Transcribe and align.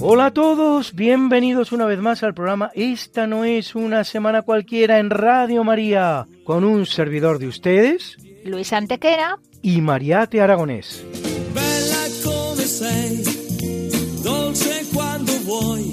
Hola 0.00 0.26
a 0.26 0.30
todos, 0.30 0.94
bienvenidos 0.94 1.72
una 1.72 1.84
vez 1.84 1.98
más 1.98 2.22
al 2.22 2.32
programa 2.32 2.70
Esta 2.74 3.26
no 3.26 3.44
es 3.44 3.74
una 3.74 4.04
semana 4.04 4.40
cualquiera 4.42 4.98
en 4.98 5.10
Radio 5.10 5.62
María, 5.62 6.26
con 6.44 6.64
un 6.64 6.86
servidor 6.86 7.38
de 7.38 7.48
ustedes 7.48 8.16
Luis 8.44 8.72
Antequera. 8.72 9.38
y 9.60 9.80
Mariate 9.82 10.40
Aragonés. 10.40 11.04
Bella 11.52 12.06
come 12.24 12.62
sei, 12.62 13.22
dolce 14.22 14.86
quando 14.94 15.32
vuoi, 15.44 15.92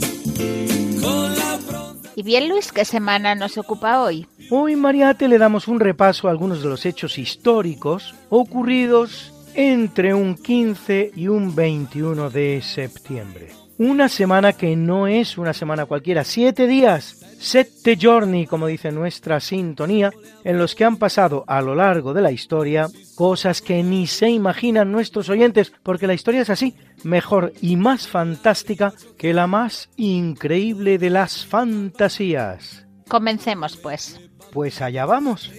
con 1.01 1.35
la 1.35 1.59
pronta 1.67 2.09
Y 2.15 2.23
bien, 2.23 2.47
Luis, 2.47 2.71
¿qué 2.71 2.85
semana 2.85 3.35
nos 3.35 3.57
ocupa 3.57 4.01
hoy? 4.01 4.27
Hoy 4.49 4.75
Mariate 4.77 5.27
le 5.27 5.37
damos 5.39 5.67
un 5.67 5.79
repaso 5.81 6.27
a 6.27 6.31
algunos 6.31 6.61
de 6.61 6.69
los 6.69 6.85
hechos 6.85 7.17
históricos 7.17 8.13
ocurridos 8.29 9.32
entre 9.55 10.13
un 10.13 10.35
15 10.35 11.11
y 11.15 11.27
un 11.27 11.55
21 11.55 12.29
de 12.29 12.61
septiembre. 12.61 13.49
Una 13.77 14.07
semana 14.07 14.53
que 14.53 14.75
no 14.75 15.07
es 15.07 15.37
una 15.37 15.51
semana 15.51 15.85
cualquiera, 15.85 16.23
siete 16.23 16.67
días, 16.67 17.19
sette 17.39 17.97
giorni, 17.97 18.45
como 18.45 18.67
dice 18.67 18.91
nuestra 18.91 19.39
sintonía, 19.39 20.11
en 20.43 20.59
los 20.59 20.75
que 20.75 20.85
han 20.85 20.97
pasado 20.97 21.43
a 21.47 21.61
lo 21.61 21.73
largo 21.73 22.13
de 22.13 22.21
la 22.21 22.31
historia 22.31 22.87
cosas 23.15 23.61
que 23.61 23.81
ni 23.81 24.05
se 24.05 24.29
imaginan 24.29 24.91
nuestros 24.91 25.27
oyentes, 25.29 25.73
porque 25.81 26.07
la 26.07 26.13
historia 26.13 26.41
es 26.41 26.51
así, 26.51 26.75
mejor 27.03 27.51
y 27.61 27.75
más 27.75 28.07
fantástica 28.07 28.93
que 29.17 29.33
la 29.33 29.47
más 29.47 29.89
increíble 29.97 30.99
de 30.99 31.09
las 31.09 31.45
fantasías. 31.45 32.85
Comencemos, 33.09 33.75
pues. 33.75 34.19
Pues 34.51 34.81
allá 34.81 35.05
vamos. 35.05 35.51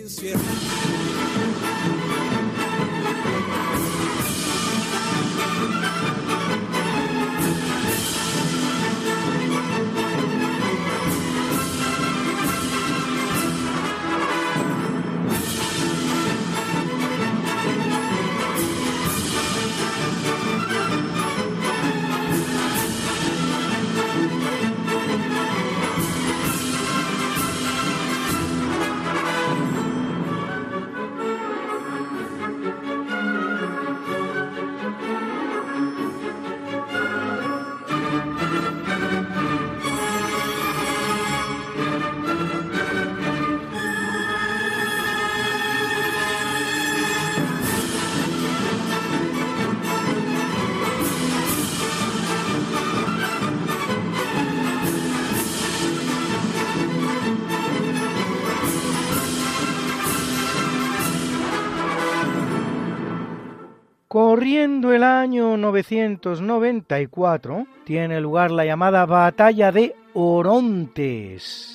1994 65.73 67.67
tiene 67.85 68.20
lugar 68.20 68.51
la 68.51 68.64
llamada 68.64 69.07
Batalla 69.07 69.73
de 69.73 69.95
Orontes, 70.13 71.70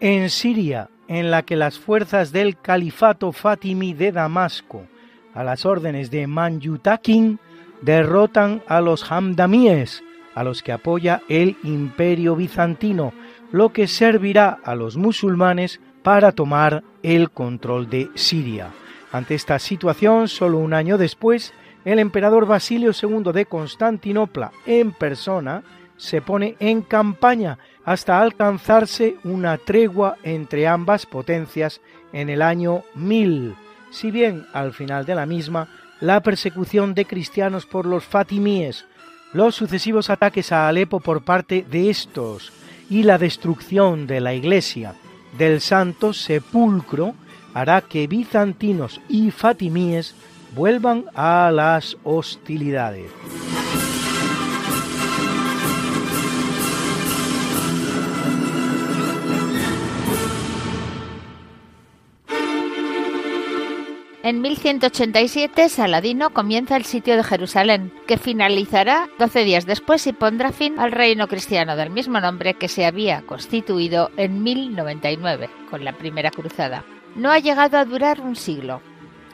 en 0.00 0.30
Siria, 0.30 0.88
en 1.08 1.30
la 1.30 1.42
que 1.42 1.56
las 1.56 1.78
fuerzas 1.78 2.32
del 2.32 2.58
califato 2.58 3.32
Fatimi 3.32 3.94
de 3.94 4.12
Damasco, 4.12 4.86
a 5.34 5.42
las 5.44 5.66
órdenes 5.66 6.10
de 6.10 6.26
Manjutakin, 6.26 7.38
derrotan 7.82 8.62
a 8.66 8.80
los 8.80 9.10
Hamdamíes, 9.10 10.02
a 10.34 10.44
los 10.44 10.62
que 10.62 10.72
apoya 10.72 11.22
el 11.28 11.56
imperio 11.64 12.36
bizantino, 12.36 13.12
lo 13.52 13.72
que 13.72 13.86
servirá 13.86 14.58
a 14.64 14.74
los 14.74 14.96
musulmanes 14.96 15.80
para 16.02 16.32
tomar 16.32 16.84
el 17.02 17.30
control 17.30 17.88
de 17.90 18.10
Siria. 18.14 18.70
Ante 19.10 19.34
esta 19.34 19.58
situación, 19.58 20.28
solo 20.28 20.58
un 20.58 20.74
año 20.74 20.98
después, 20.98 21.54
el 21.88 21.98
emperador 22.00 22.44
Basilio 22.44 22.90
II 22.92 23.32
de 23.32 23.46
Constantinopla 23.46 24.52
en 24.66 24.92
persona 24.92 25.62
se 25.96 26.20
pone 26.20 26.54
en 26.60 26.82
campaña 26.82 27.58
hasta 27.82 28.20
alcanzarse 28.20 29.16
una 29.24 29.56
tregua 29.56 30.18
entre 30.22 30.68
ambas 30.68 31.06
potencias 31.06 31.80
en 32.12 32.28
el 32.28 32.42
año 32.42 32.82
1000, 32.94 33.54
si 33.90 34.10
bien 34.10 34.46
al 34.52 34.74
final 34.74 35.06
de 35.06 35.14
la 35.14 35.24
misma 35.24 35.68
la 36.00 36.22
persecución 36.22 36.92
de 36.92 37.06
cristianos 37.06 37.64
por 37.64 37.86
los 37.86 38.04
fatimíes, 38.04 38.84
los 39.32 39.54
sucesivos 39.54 40.10
ataques 40.10 40.52
a 40.52 40.68
Alepo 40.68 41.00
por 41.00 41.22
parte 41.22 41.64
de 41.70 41.88
estos 41.88 42.52
y 42.90 43.02
la 43.02 43.16
destrucción 43.16 44.06
de 44.06 44.20
la 44.20 44.34
iglesia 44.34 44.94
del 45.38 45.62
Santo 45.62 46.12
Sepulcro 46.12 47.14
hará 47.54 47.80
que 47.80 48.06
bizantinos 48.06 49.00
y 49.08 49.30
fatimíes 49.30 50.14
vuelvan 50.58 51.04
a 51.14 51.52
las 51.52 51.96
hostilidades. 52.02 53.08
En 64.24 64.42
1187, 64.42 65.68
Saladino 65.68 66.30
comienza 66.30 66.76
el 66.76 66.84
sitio 66.84 67.16
de 67.16 67.22
Jerusalén, 67.22 67.92
que 68.08 68.18
finalizará 68.18 69.08
12 69.20 69.44
días 69.44 69.64
después 69.64 70.08
y 70.08 70.12
pondrá 70.12 70.50
fin 70.50 70.80
al 70.80 70.90
reino 70.90 71.28
cristiano 71.28 71.76
del 71.76 71.90
mismo 71.90 72.20
nombre 72.20 72.54
que 72.54 72.66
se 72.66 72.84
había 72.84 73.22
constituido 73.22 74.10
en 74.16 74.42
1099, 74.42 75.48
con 75.70 75.84
la 75.84 75.92
primera 75.92 76.32
cruzada. 76.32 76.84
No 77.14 77.30
ha 77.30 77.38
llegado 77.38 77.78
a 77.78 77.84
durar 77.84 78.20
un 78.20 78.34
siglo. 78.34 78.82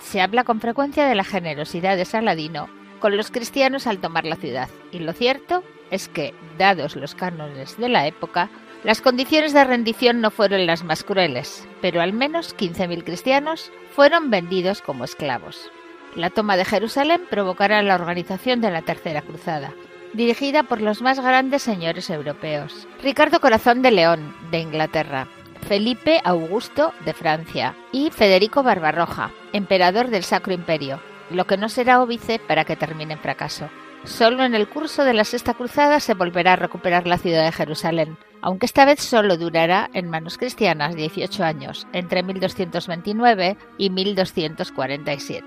Se 0.04 0.20
habla 0.20 0.44
con 0.44 0.60
frecuencia 0.60 1.06
de 1.06 1.14
la 1.14 1.24
generosidad 1.24 1.96
de 1.96 2.04
Saladino 2.04 2.68
con 3.00 3.16
los 3.16 3.30
cristianos 3.30 3.86
al 3.86 3.98
tomar 3.98 4.24
la 4.24 4.36
ciudad, 4.36 4.68
y 4.92 5.00
lo 5.00 5.12
cierto 5.12 5.64
es 5.90 6.08
que, 6.08 6.34
dados 6.56 6.94
los 6.94 7.14
cánones 7.14 7.76
de 7.78 7.88
la 7.88 8.06
época, 8.06 8.48
las 8.84 9.00
condiciones 9.00 9.52
de 9.52 9.64
rendición 9.64 10.20
no 10.20 10.30
fueron 10.30 10.66
las 10.66 10.84
más 10.84 11.02
crueles, 11.04 11.66
pero 11.80 12.00
al 12.00 12.12
menos 12.12 12.54
15.000 12.56 13.02
cristianos 13.02 13.72
fueron 13.94 14.30
vendidos 14.30 14.82
como 14.82 15.04
esclavos. 15.04 15.70
La 16.14 16.30
toma 16.30 16.56
de 16.56 16.64
Jerusalén 16.64 17.22
provocará 17.28 17.82
la 17.82 17.96
organización 17.96 18.60
de 18.60 18.70
la 18.70 18.82
Tercera 18.82 19.22
Cruzada, 19.22 19.72
dirigida 20.12 20.62
por 20.62 20.80
los 20.80 21.02
más 21.02 21.18
grandes 21.18 21.62
señores 21.62 22.08
europeos. 22.08 22.86
Ricardo 23.02 23.40
Corazón 23.40 23.82
de 23.82 23.90
León, 23.90 24.34
de 24.50 24.60
Inglaterra, 24.60 25.28
Felipe 25.68 26.20
Augusto, 26.24 26.92
de 27.06 27.14
Francia, 27.14 27.74
y 27.90 28.10
Federico 28.10 28.62
Barbarroja, 28.62 29.30
emperador 29.52 30.08
del 30.08 30.22
Sacro 30.22 30.52
Imperio, 30.52 31.00
lo 31.30 31.46
que 31.46 31.56
no 31.56 31.70
será 31.70 32.02
óbice 32.02 32.38
para 32.38 32.64
que 32.64 32.76
termine 32.76 33.14
en 33.14 33.18
fracaso. 33.18 33.70
Solo 34.04 34.44
en 34.44 34.54
el 34.54 34.68
curso 34.68 35.04
de 35.04 35.14
la 35.14 35.24
Sexta 35.24 35.54
Cruzada 35.54 36.00
se 36.00 36.12
volverá 36.12 36.52
a 36.52 36.56
recuperar 36.56 37.06
la 37.06 37.16
ciudad 37.16 37.44
de 37.44 37.52
Jerusalén, 37.52 38.18
aunque 38.42 38.66
esta 38.66 38.84
vez 38.84 39.00
solo 39.00 39.38
durará 39.38 39.88
en 39.94 40.10
manos 40.10 40.36
cristianas 40.36 40.94
18 40.94 41.42
años, 41.42 41.86
entre 41.94 42.22
1229 42.22 43.56
y 43.78 43.88
1247. 43.88 45.46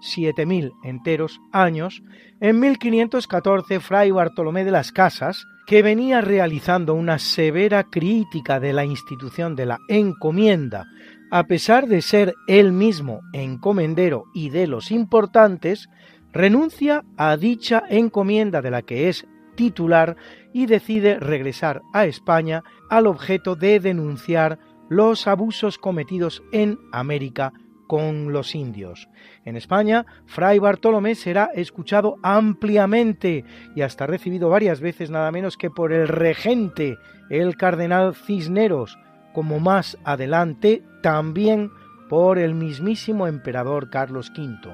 siete 0.00 0.46
mil 0.46 0.72
enteros 0.82 1.40
años, 1.52 2.02
en 2.40 2.60
1514 2.60 3.80
Fray 3.80 4.10
Bartolomé 4.10 4.64
de 4.64 4.70
las 4.70 4.92
Casas, 4.92 5.46
que 5.66 5.82
venía 5.82 6.20
realizando 6.20 6.94
una 6.94 7.18
severa 7.18 7.84
crítica 7.84 8.58
de 8.58 8.72
la 8.72 8.84
institución 8.84 9.54
de 9.54 9.66
la 9.66 9.78
encomienda, 9.88 10.86
a 11.30 11.44
pesar 11.44 11.86
de 11.86 12.02
ser 12.02 12.34
él 12.48 12.72
mismo 12.72 13.20
encomendero 13.32 14.24
y 14.34 14.50
de 14.50 14.66
los 14.66 14.90
importantes, 14.90 15.88
renuncia 16.32 17.04
a 17.16 17.36
dicha 17.36 17.84
encomienda 17.88 18.62
de 18.62 18.70
la 18.70 18.82
que 18.82 19.08
es 19.08 19.26
titular 19.54 20.16
y 20.52 20.66
decide 20.66 21.20
regresar 21.20 21.82
a 21.92 22.06
España 22.06 22.64
al 22.88 23.06
objeto 23.06 23.56
de 23.56 23.78
denunciar 23.78 24.58
los 24.88 25.26
abusos 25.26 25.78
cometidos 25.78 26.42
en 26.50 26.78
América 26.92 27.52
con 27.90 28.32
los 28.32 28.54
indios. 28.54 29.08
En 29.44 29.56
España, 29.56 30.06
Fray 30.24 30.60
Bartolomé 30.60 31.16
será 31.16 31.50
escuchado 31.52 32.18
ampliamente 32.22 33.44
y 33.74 33.80
hasta 33.80 34.06
recibido 34.06 34.48
varias 34.48 34.80
veces 34.80 35.10
nada 35.10 35.32
menos 35.32 35.56
que 35.56 35.70
por 35.70 35.92
el 35.92 36.06
regente, 36.06 36.98
el 37.30 37.56
cardenal 37.56 38.14
Cisneros, 38.14 38.96
como 39.32 39.58
más 39.58 39.98
adelante 40.04 40.84
también 41.02 41.72
por 42.08 42.38
el 42.38 42.54
mismísimo 42.54 43.26
emperador 43.26 43.90
Carlos 43.90 44.30
V. 44.38 44.72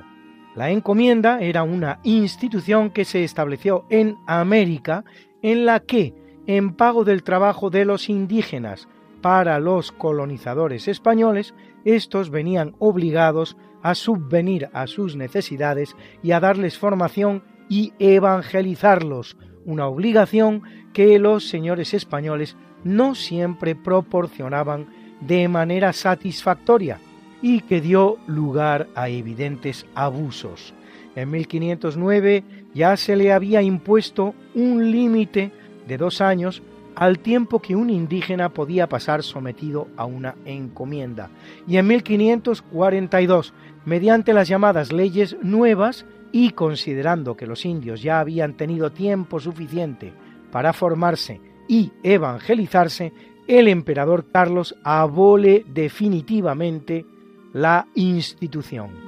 La 0.55 0.69
encomienda 0.69 1.41
era 1.41 1.63
una 1.63 2.01
institución 2.03 2.91
que 2.91 3.07
se 3.07 3.25
estableció 3.25 3.87
en 3.89 4.17
América 4.27 5.05
en 5.41 5.65
la 5.65 5.81
que, 5.81 6.13
en 6.47 6.75
pago 6.75 7.03
del 7.03 7.23
trabajo 7.23 7.71
de 7.71 7.87
los 7.87 8.11
indígenas 8.11 8.89
para 9.23 9.59
los 9.59 9.91
colonizadores 9.91 10.87
españoles, 10.87 11.55
estos 11.87 12.31
venían 12.31 12.75
obligados 12.79 13.57
a 13.83 13.95
subvenir 13.95 14.69
a 14.73 14.87
sus 14.87 15.17
necesidades 15.17 15.97
y 16.23 16.33
a 16.33 16.41
darles 16.41 16.77
formación 16.77 17.43
y 17.69 17.93
evangelizarlos, 17.99 19.37
una 19.65 19.87
obligación 19.87 20.63
que 20.93 21.19
los 21.19 21.49
señores 21.49 21.95
españoles 21.95 22.57
no 22.85 23.15
siempre 23.15 23.75
proporcionaban 23.75 24.87
de 25.21 25.49
manera 25.49 25.93
satisfactoria, 25.93 27.01
y 27.43 27.61
que 27.61 27.81
dio 27.81 28.19
lugar 28.27 28.89
a 28.95 29.09
evidentes 29.09 29.87
abusos. 29.95 30.75
En 31.15 31.31
1509 31.31 32.45
ya 32.75 32.97
se 32.97 33.17
le 33.17 33.33
había 33.33 33.63
impuesto 33.63 34.35
un 34.55 34.91
límite 34.91 35.53
de 35.87 35.97
dos 35.97 36.21
años 36.21 36.63
al 36.97 37.19
tiempo 37.19 37.61
que 37.61 37.77
un 37.77 37.91
indígena 37.91 38.49
podía 38.49 38.89
pasar 38.89 39.23
sometido 39.23 39.89
a 39.97 40.07
una 40.07 40.35
encomienda. 40.45 41.31
Y 41.69 41.77
en 41.77 41.87
1542, 41.87 43.53
mediante 43.85 44.33
las 44.33 44.49
llamadas 44.49 44.93
leyes 44.93 45.37
nuevas 45.43 46.07
y 46.33 46.51
considerando 46.51 47.37
que 47.37 47.47
los 47.47 47.65
indios 47.65 48.03
ya 48.03 48.19
habían 48.19 48.55
tenido 48.55 48.91
tiempo 48.91 49.39
suficiente 49.39 50.13
para 50.51 50.73
formarse 50.73 51.41
y 51.69 51.93
evangelizarse, 52.03 53.13
el 53.47 53.69
emperador 53.69 54.27
Carlos 54.33 54.75
abole 54.83 55.65
definitivamente 55.69 57.05
la 57.53 57.87
institución. 57.95 59.06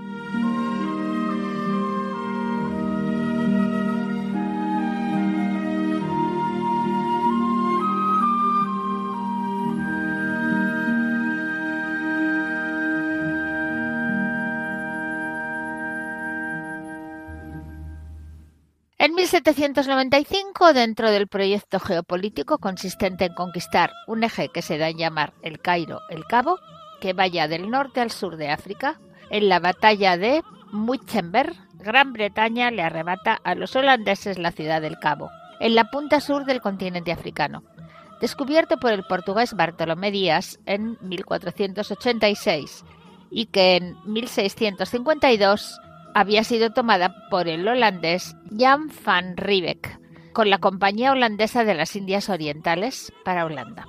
En 19.09 19.15
1795, 19.15 20.75
dentro 20.75 21.11
del 21.11 21.29
proyecto 21.29 21.81
geopolítico 21.81 22.59
consistente 22.59 23.25
en 23.25 23.33
conquistar 23.33 23.91
un 24.07 24.23
eje 24.23 24.51
que 24.51 24.61
se 24.61 24.77
da 24.77 24.91
en 24.91 24.99
llamar 24.99 25.33
el 25.41 25.61
Cairo, 25.61 26.03
el 26.11 26.27
Cabo, 26.27 26.59
que 27.01 27.15
vaya 27.15 27.49
del 27.49 27.71
norte 27.71 28.03
al 28.03 28.11
sur 28.11 28.37
de 28.37 28.51
África. 28.51 29.01
En 29.31 29.49
la 29.49 29.61
batalla 29.61 30.19
de 30.19 30.43
Muizenberg, 30.73 31.57
Gran 31.79 32.13
Bretaña 32.13 32.71
le 32.71 32.83
arrebata 32.83 33.41
a 33.45 33.55
los 33.55 33.75
holandeses 33.77 34.37
la 34.37 34.53
ciudad 34.53 34.83
del 34.83 34.99
Cabo, 34.99 35.31
en 35.59 35.75
la 35.75 35.85
punta 35.91 36.21
sur 36.21 36.45
del 36.45 36.61
continente 36.61 37.11
africano. 37.11 37.63
Descubierto 38.21 38.77
por 38.77 38.93
el 38.93 39.05
portugués 39.05 39.55
Bartolomé 39.55 40.11
Díaz 40.11 40.59
en 40.67 40.99
1486 41.01 42.85
y 43.31 43.47
que 43.47 43.77
en 43.77 43.97
1652 44.05 45.81
había 46.19 46.43
sido 46.43 46.70
tomada 46.70 47.15
por 47.31 47.47
el 47.47 47.69
holandés 47.69 48.35
Jan 48.56 48.91
van 49.05 49.37
Riebeck, 49.37 50.00
con 50.32 50.50
la 50.50 50.59
Compañía 50.59 51.12
Holandesa 51.12 51.62
de 51.62 51.75
las 51.75 51.94
Indias 51.94 52.29
Orientales 52.29 53.12
para 53.25 53.44
Holanda. 53.44 53.87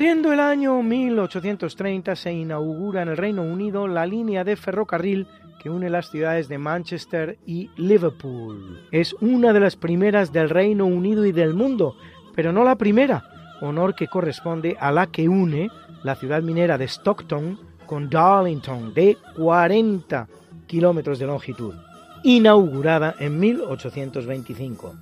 Corriendo 0.00 0.32
el 0.32 0.40
año 0.40 0.82
1830 0.82 2.16
se 2.16 2.32
inaugura 2.32 3.02
en 3.02 3.08
el 3.08 3.18
Reino 3.18 3.42
Unido 3.42 3.86
la 3.86 4.06
línea 4.06 4.44
de 4.44 4.56
ferrocarril 4.56 5.26
que 5.60 5.68
une 5.68 5.90
las 5.90 6.08
ciudades 6.08 6.48
de 6.48 6.56
Manchester 6.56 7.38
y 7.44 7.68
Liverpool. 7.76 8.80
Es 8.92 9.14
una 9.20 9.52
de 9.52 9.60
las 9.60 9.76
primeras 9.76 10.32
del 10.32 10.48
Reino 10.48 10.86
Unido 10.86 11.26
y 11.26 11.32
del 11.32 11.52
mundo, 11.52 11.96
pero 12.34 12.50
no 12.50 12.64
la 12.64 12.76
primera, 12.76 13.24
honor 13.60 13.94
que 13.94 14.08
corresponde 14.08 14.74
a 14.80 14.90
la 14.90 15.08
que 15.08 15.28
une 15.28 15.68
la 16.02 16.14
ciudad 16.14 16.40
minera 16.40 16.78
de 16.78 16.88
Stockton 16.88 17.58
con 17.84 18.08
Darlington, 18.08 18.94
de 18.94 19.18
40 19.36 20.28
kilómetros 20.66 21.18
de 21.18 21.26
longitud, 21.26 21.74
inaugurada 22.22 23.16
en 23.18 23.38
1825. 23.38 24.94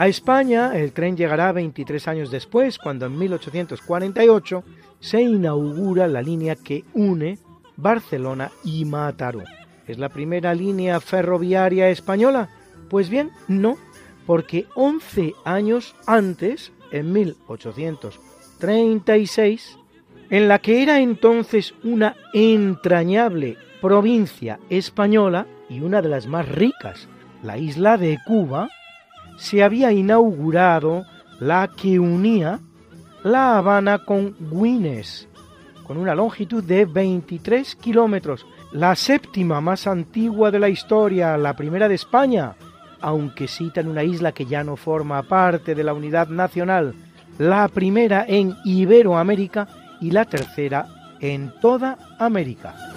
A 0.00 0.08
España 0.08 0.72
el 0.78 0.94
tren 0.94 1.14
llegará 1.14 1.52
23 1.52 2.08
años 2.08 2.30
después, 2.30 2.78
cuando 2.78 3.04
en 3.04 3.18
1848 3.18 4.64
se 4.98 5.20
inaugura 5.20 6.08
la 6.08 6.22
línea 6.22 6.56
que 6.56 6.86
une 6.94 7.38
Barcelona 7.76 8.50
y 8.64 8.86
Mataró. 8.86 9.42
¿Es 9.86 9.98
la 9.98 10.08
primera 10.08 10.54
línea 10.54 11.00
ferroviaria 11.00 11.90
española? 11.90 12.48
Pues 12.88 13.10
bien, 13.10 13.30
no, 13.46 13.76
porque 14.24 14.64
11 14.74 15.34
años 15.44 15.94
antes, 16.06 16.72
en 16.92 17.12
1836, 17.12 19.76
en 20.30 20.48
la 20.48 20.60
que 20.60 20.82
era 20.82 21.00
entonces 21.00 21.74
una 21.84 22.16
entrañable 22.32 23.58
provincia 23.82 24.60
española 24.70 25.46
y 25.68 25.82
una 25.82 26.00
de 26.00 26.08
las 26.08 26.26
más 26.26 26.48
ricas, 26.48 27.06
la 27.42 27.58
isla 27.58 27.98
de 27.98 28.16
Cuba, 28.26 28.70
se 29.40 29.62
había 29.62 29.90
inaugurado 29.90 31.06
la 31.40 31.70
que 31.74 31.98
unía 31.98 32.60
La 33.24 33.56
Habana 33.56 34.04
con 34.04 34.36
Güines, 34.38 35.28
con 35.86 35.96
una 35.96 36.14
longitud 36.14 36.62
de 36.62 36.84
23 36.84 37.74
kilómetros, 37.76 38.46
la 38.72 38.94
séptima 38.94 39.62
más 39.62 39.86
antigua 39.86 40.50
de 40.50 40.58
la 40.58 40.68
historia, 40.68 41.38
la 41.38 41.56
primera 41.56 41.88
de 41.88 41.94
España, 41.94 42.54
aunque 43.00 43.48
citan 43.48 43.88
una 43.88 44.04
isla 44.04 44.32
que 44.32 44.44
ya 44.44 44.62
no 44.62 44.76
forma 44.76 45.22
parte 45.22 45.74
de 45.74 45.84
la 45.84 45.94
unidad 45.94 46.28
nacional, 46.28 46.94
la 47.38 47.66
primera 47.68 48.26
en 48.28 48.54
Iberoamérica 48.66 49.68
y 50.02 50.10
la 50.10 50.26
tercera 50.26 50.86
en 51.18 51.50
toda 51.62 51.96
América. 52.18 52.89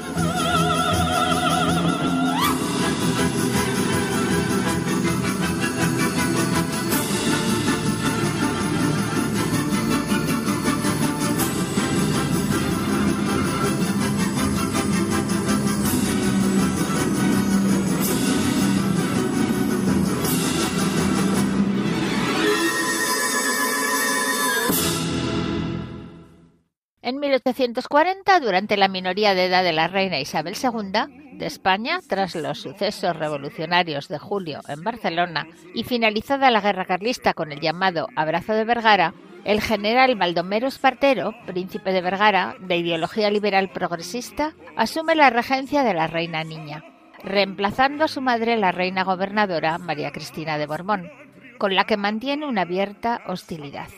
En 27.54 27.58
1840, 27.58 28.40
durante 28.40 28.78
la 28.78 28.88
minoría 28.88 29.36
de 29.36 29.46
edad 29.46 29.64
de 29.64 29.74
la 29.74 29.88
reina 29.88 30.20
Isabel 30.20 30.56
II 30.56 31.38
de 31.38 31.46
España, 31.46 32.00
tras 32.08 32.34
los 32.34 32.62
sucesos 32.62 33.16
revolucionarios 33.16 34.08
de 34.08 34.18
julio 34.18 34.62
en 34.68 34.84
Barcelona 34.84 35.46
y 35.76 35.84
finalizada 35.84 36.50
la 36.50 36.62
guerra 36.62 36.86
carlista 36.86 37.36
con 37.36 37.52
el 37.52 37.60
llamado 37.60 38.08
Abrazo 38.16 38.54
de 38.54 38.66
Vergara, 38.66 39.14
el 39.46 39.62
general 39.62 40.16
Baldomero 40.16 40.68
Espartero, 40.68 41.36
príncipe 41.46 41.94
de 41.94 42.02
Vergara, 42.02 42.56
de 42.60 42.78
ideología 42.78 43.30
liberal 43.30 43.70
progresista, 43.72 44.56
asume 44.76 45.14
la 45.14 45.30
regencia 45.30 45.84
de 45.84 45.94
la 45.94 46.08
reina 46.08 46.44
niña, 46.44 46.84
reemplazando 47.24 48.06
a 48.06 48.08
su 48.08 48.20
madre, 48.20 48.58
la 48.58 48.72
reina 48.72 49.04
gobernadora 49.04 49.78
María 49.78 50.12
Cristina 50.12 50.58
de 50.58 50.66
Borbón, 50.66 51.12
con 51.60 51.76
la 51.76 51.84
que 51.84 51.98
mantiene 51.98 52.48
una 52.48 52.64
abierta 52.64 53.22
hostilidad. 53.28 53.90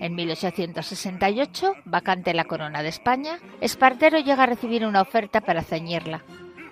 En 0.00 0.14
1868, 0.14 1.74
vacante 1.84 2.32
la 2.32 2.44
corona 2.44 2.82
de 2.82 2.88
España, 2.88 3.38
Espartero 3.60 4.18
llega 4.18 4.44
a 4.44 4.46
recibir 4.46 4.86
una 4.86 5.02
oferta 5.02 5.42
para 5.42 5.62
ceñirla, 5.62 6.24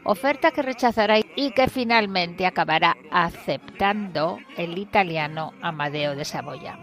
oferta 0.02 0.50
que 0.50 0.62
rechazará 0.62 1.18
y 1.18 1.50
que 1.50 1.68
finalmente 1.68 2.46
acabará 2.46 2.96
aceptando 3.10 4.38
el 4.56 4.78
italiano 4.78 5.52
Amadeo 5.60 6.16
de 6.16 6.24
Saboya. 6.24 6.78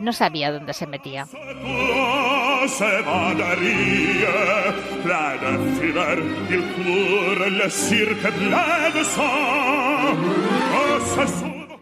No 0.00 0.14
sabía 0.14 0.50
dónde 0.50 0.72
se 0.72 0.86
metía. 0.86 1.26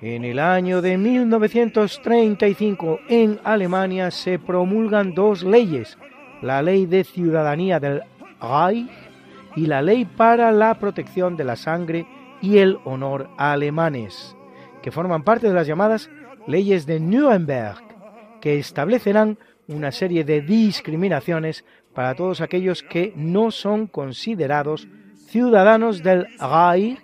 En 0.07 0.27
el 0.27 0.39
año 0.39 0.83
de 0.83 0.99
1935 0.99 3.01
en 3.09 3.41
Alemania 3.43 4.11
se 4.11 4.39
promulgan 4.39 5.15
dos 5.15 5.43
leyes, 5.43 5.97
la 6.43 6.61
ley 6.61 6.85
de 6.85 7.05
ciudadanía 7.05 7.81
del 7.81 8.03
Reich 8.39 8.91
y 9.57 9.65
la 9.65 9.81
ley 9.81 10.05
para 10.05 10.53
la 10.53 10.79
protección 10.79 11.39
de 11.39 11.45
la 11.45 11.57
sangre 11.57 12.07
y 12.43 12.59
el 12.59 12.77
honor 12.85 13.31
alemanes, 13.39 14.37
que 14.83 14.91
forman 14.91 15.23
parte 15.23 15.49
de 15.49 15.55
las 15.55 15.67
llamadas 15.67 16.11
leyes 16.47 16.85
de 16.85 17.01
Nuremberg, 17.01 17.83
que 18.43 18.59
establecerán 18.59 19.39
una 19.69 19.91
serie 19.91 20.23
de 20.23 20.43
discriminaciones 20.43 21.65
para 21.95 22.15
todos 22.15 22.43
aquellos 22.43 22.83
que 22.83 23.15
no 23.17 23.51
son 23.51 23.87
considerados 23.87 24.87
ciudadanos 25.29 26.03
del 26.03 26.27
Reich 26.39 26.99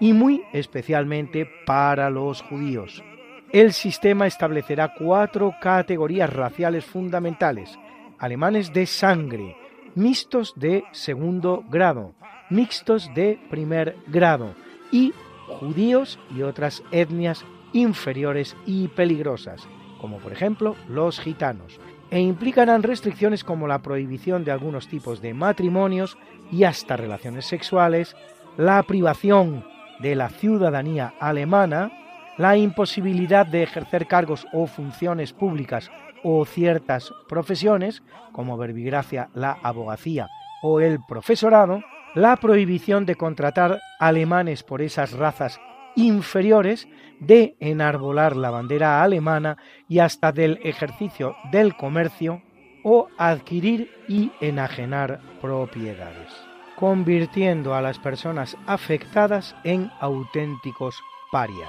y 0.00 0.12
muy 0.12 0.42
especialmente 0.52 1.48
para 1.66 2.10
los 2.10 2.42
judíos. 2.42 3.04
El 3.52 3.72
sistema 3.72 4.26
establecerá 4.26 4.94
cuatro 4.96 5.54
categorías 5.60 6.32
raciales 6.32 6.84
fundamentales, 6.84 7.78
alemanes 8.18 8.72
de 8.72 8.86
sangre, 8.86 9.56
mixtos 9.94 10.54
de 10.56 10.84
segundo 10.92 11.64
grado, 11.68 12.14
mixtos 12.48 13.12
de 13.14 13.38
primer 13.50 13.96
grado 14.06 14.54
y 14.90 15.12
judíos 15.46 16.18
y 16.34 16.42
otras 16.42 16.82
etnias 16.92 17.44
inferiores 17.72 18.56
y 18.66 18.88
peligrosas, 18.88 19.66
como 20.00 20.18
por 20.18 20.32
ejemplo 20.32 20.76
los 20.88 21.20
gitanos, 21.20 21.80
e 22.10 22.20
implicarán 22.20 22.82
restricciones 22.82 23.44
como 23.44 23.68
la 23.68 23.82
prohibición 23.82 24.44
de 24.44 24.52
algunos 24.52 24.88
tipos 24.88 25.20
de 25.20 25.34
matrimonios 25.34 26.16
y 26.50 26.64
hasta 26.64 26.96
relaciones 26.96 27.46
sexuales, 27.46 28.16
la 28.56 28.82
privación 28.82 29.64
de 30.00 30.14
la 30.14 30.28
ciudadanía 30.28 31.14
alemana, 31.20 31.90
la 32.38 32.56
imposibilidad 32.56 33.46
de 33.46 33.62
ejercer 33.62 34.06
cargos 34.06 34.46
o 34.52 34.66
funciones 34.66 35.32
públicas 35.32 35.90
o 36.22 36.44
ciertas 36.44 37.12
profesiones, 37.28 38.02
como 38.32 38.56
verbigracia, 38.56 39.28
la 39.34 39.58
abogacía 39.62 40.28
o 40.62 40.80
el 40.80 40.98
profesorado, 41.06 41.82
la 42.14 42.36
prohibición 42.36 43.06
de 43.06 43.14
contratar 43.14 43.80
alemanes 43.98 44.62
por 44.62 44.82
esas 44.82 45.12
razas 45.12 45.60
inferiores, 45.96 46.88
de 47.20 47.56
enarbolar 47.60 48.36
la 48.36 48.50
bandera 48.50 49.02
alemana 49.02 49.58
y 49.88 49.98
hasta 49.98 50.32
del 50.32 50.58
ejercicio 50.62 51.36
del 51.50 51.76
comercio 51.76 52.42
o 52.82 53.08
adquirir 53.18 53.90
y 54.08 54.32
enajenar 54.40 55.20
propiedades 55.40 56.49
convirtiendo 56.80 57.74
a 57.74 57.82
las 57.82 57.98
personas 57.98 58.56
afectadas 58.66 59.54
en 59.64 59.90
auténticos 60.00 60.96
parias. 61.30 61.68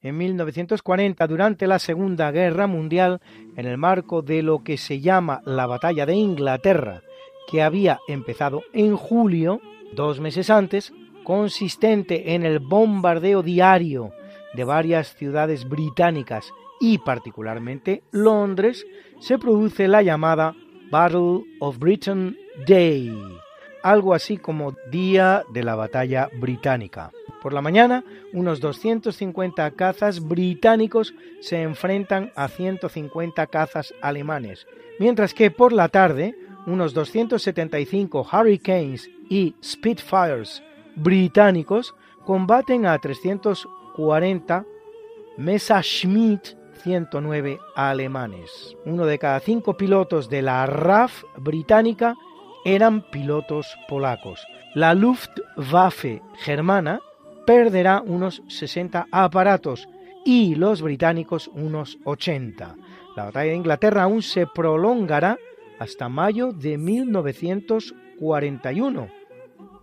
En 0.00 0.16
1940, 0.16 1.26
durante 1.26 1.66
la 1.66 1.80
Segunda 1.80 2.30
Guerra 2.30 2.68
Mundial, 2.68 3.20
en 3.56 3.66
el 3.66 3.76
marco 3.78 4.22
de 4.22 4.44
lo 4.44 4.62
que 4.62 4.76
se 4.76 5.00
llama 5.00 5.42
la 5.44 5.66
Batalla 5.66 6.06
de 6.06 6.14
Inglaterra, 6.14 7.02
que 7.50 7.62
había 7.62 7.98
empezado 8.06 8.62
en 8.72 8.96
julio, 8.96 9.60
dos 9.92 10.20
meses 10.20 10.50
antes, 10.50 10.92
consistente 11.24 12.34
en 12.34 12.44
el 12.44 12.60
bombardeo 12.60 13.42
diario 13.42 14.12
de 14.54 14.64
varias 14.64 15.14
ciudades 15.14 15.68
británicas 15.68 16.52
y 16.80 16.98
particularmente 16.98 18.02
Londres, 18.10 18.86
se 19.20 19.38
produce 19.38 19.88
la 19.88 20.02
llamada 20.02 20.54
Battle 20.90 21.44
of 21.60 21.78
Britain 21.78 22.36
Day, 22.66 23.12
algo 23.82 24.14
así 24.14 24.38
como 24.38 24.74
Día 24.90 25.44
de 25.52 25.62
la 25.62 25.74
Batalla 25.74 26.30
Británica. 26.40 27.10
Por 27.42 27.52
la 27.52 27.60
mañana, 27.60 28.04
unos 28.32 28.60
250 28.60 29.70
cazas 29.72 30.20
británicos 30.20 31.14
se 31.40 31.62
enfrentan 31.62 32.32
a 32.34 32.48
150 32.48 33.46
cazas 33.46 33.94
alemanes, 34.00 34.66
mientras 34.98 35.34
que 35.34 35.50
por 35.50 35.72
la 35.72 35.88
tarde, 35.88 36.34
unos 36.66 36.94
275 36.94 38.26
Hurricanes 38.32 39.08
y 39.28 39.54
Spitfires 39.62 40.62
británicos 40.96 41.94
combaten 42.24 42.86
a 42.86 42.98
340 43.98 44.64
Messerschmitt 45.36 46.56
109 46.82 47.58
alemanes. 47.74 48.76
Uno 48.84 49.04
de 49.04 49.18
cada 49.18 49.40
cinco 49.40 49.76
pilotos 49.76 50.30
de 50.30 50.42
la 50.42 50.64
RAF 50.66 51.24
británica 51.36 52.14
eran 52.64 53.02
pilotos 53.10 53.76
polacos. 53.88 54.46
La 54.74 54.94
Luftwaffe 54.94 56.22
germana 56.36 57.00
perderá 57.44 58.00
unos 58.00 58.44
60 58.46 59.08
aparatos 59.10 59.88
y 60.24 60.54
los 60.54 60.80
británicos 60.80 61.50
unos 61.54 61.98
80. 62.04 62.76
La 63.16 63.24
batalla 63.24 63.50
de 63.50 63.56
Inglaterra 63.56 64.04
aún 64.04 64.22
se 64.22 64.46
prolongará 64.46 65.36
hasta 65.80 66.08
mayo 66.08 66.52
de 66.52 66.78
1941. 66.78 69.08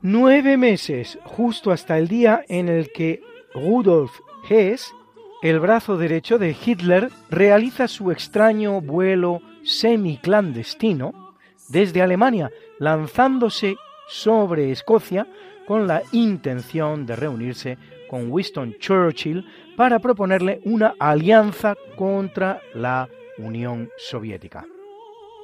Nueve 0.02 0.58
meses, 0.58 1.20
justo 1.26 1.72
hasta 1.72 1.98
el 1.98 2.08
día 2.08 2.46
en 2.48 2.70
el 2.70 2.94
que 2.94 3.20
Rudolf 3.56 4.20
Hess, 4.50 4.94
el 5.41 5.62
brazo 5.62 5.98
derecho 5.98 6.38
de 6.38 6.54
Hitler, 6.54 7.10
realiza 7.30 7.88
su 7.88 8.12
extraño 8.12 8.82
vuelo 8.82 9.41
semiclandestino 9.63 11.36
desde 11.70 12.02
Alemania, 12.02 12.52
lanzándose 12.80 13.78
sobre 14.08 14.72
Escocia 14.72 15.26
con 15.65 15.88
la 15.88 16.04
intención 16.12 17.06
de 17.06 17.15
reunirse 17.15 17.78
con 18.10 18.30
Winston 18.30 18.76
Churchill 18.78 19.46
para 19.78 20.00
proponerle 20.00 20.60
una 20.65 20.94
alianza 21.00 21.76
contra 21.96 22.62
la 22.74 23.08
Unión 23.38 23.89
Soviética, 23.98 24.65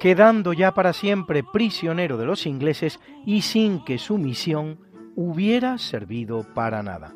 quedando 0.00 0.52
ya 0.52 0.72
para 0.72 0.92
siempre 0.92 1.42
prisionero 1.42 2.18
de 2.18 2.26
los 2.26 2.46
ingleses 2.46 3.00
y 3.24 3.40
sin 3.40 3.82
que 3.84 3.98
su 3.98 4.18
misión 4.18 4.78
hubiera 5.16 5.78
servido 5.78 6.46
para 6.54 6.82
nada. 6.82 7.14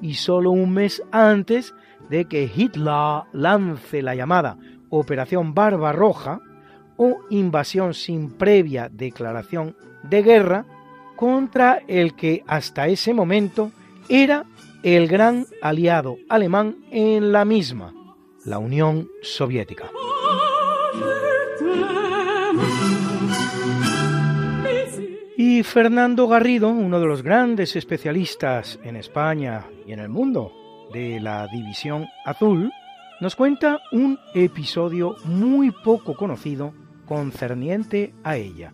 Y 0.00 0.14
solo 0.14 0.50
un 0.50 0.72
mes 0.72 1.02
antes 1.12 1.74
de 2.10 2.26
que 2.26 2.50
Hitler 2.54 3.22
lance 3.32 4.02
la 4.02 4.14
llamada 4.14 4.58
Operación 4.90 5.54
Barbarroja 5.54 6.40
o 6.96 7.18
invasión 7.30 7.94
sin 7.94 8.30
previa 8.30 8.88
declaración 8.88 9.76
de 10.02 10.22
guerra, 10.22 10.66
contra 11.16 11.80
el 11.88 12.14
que 12.14 12.44
hasta 12.46 12.88
ese 12.88 13.14
momento 13.14 13.70
era 14.08 14.44
el 14.82 15.08
gran 15.08 15.46
aliado 15.62 16.18
alemán 16.28 16.76
en 16.90 17.32
la 17.32 17.44
misma, 17.44 17.94
la 18.44 18.58
Unión 18.58 19.08
Soviética. 19.22 19.90
Fernando 25.64 26.28
Garrido, 26.28 26.68
uno 26.68 27.00
de 27.00 27.06
los 27.06 27.22
grandes 27.22 27.74
especialistas 27.74 28.78
en 28.84 28.96
España 28.96 29.64
y 29.86 29.92
en 29.92 29.98
el 29.98 30.08
mundo 30.08 30.52
de 30.92 31.18
la 31.20 31.48
División 31.48 32.06
Azul, 32.24 32.70
nos 33.20 33.34
cuenta 33.34 33.80
un 33.90 34.18
episodio 34.34 35.16
muy 35.24 35.72
poco 35.72 36.14
conocido 36.14 36.74
concerniente 37.06 38.12
a 38.22 38.36
ella. 38.36 38.72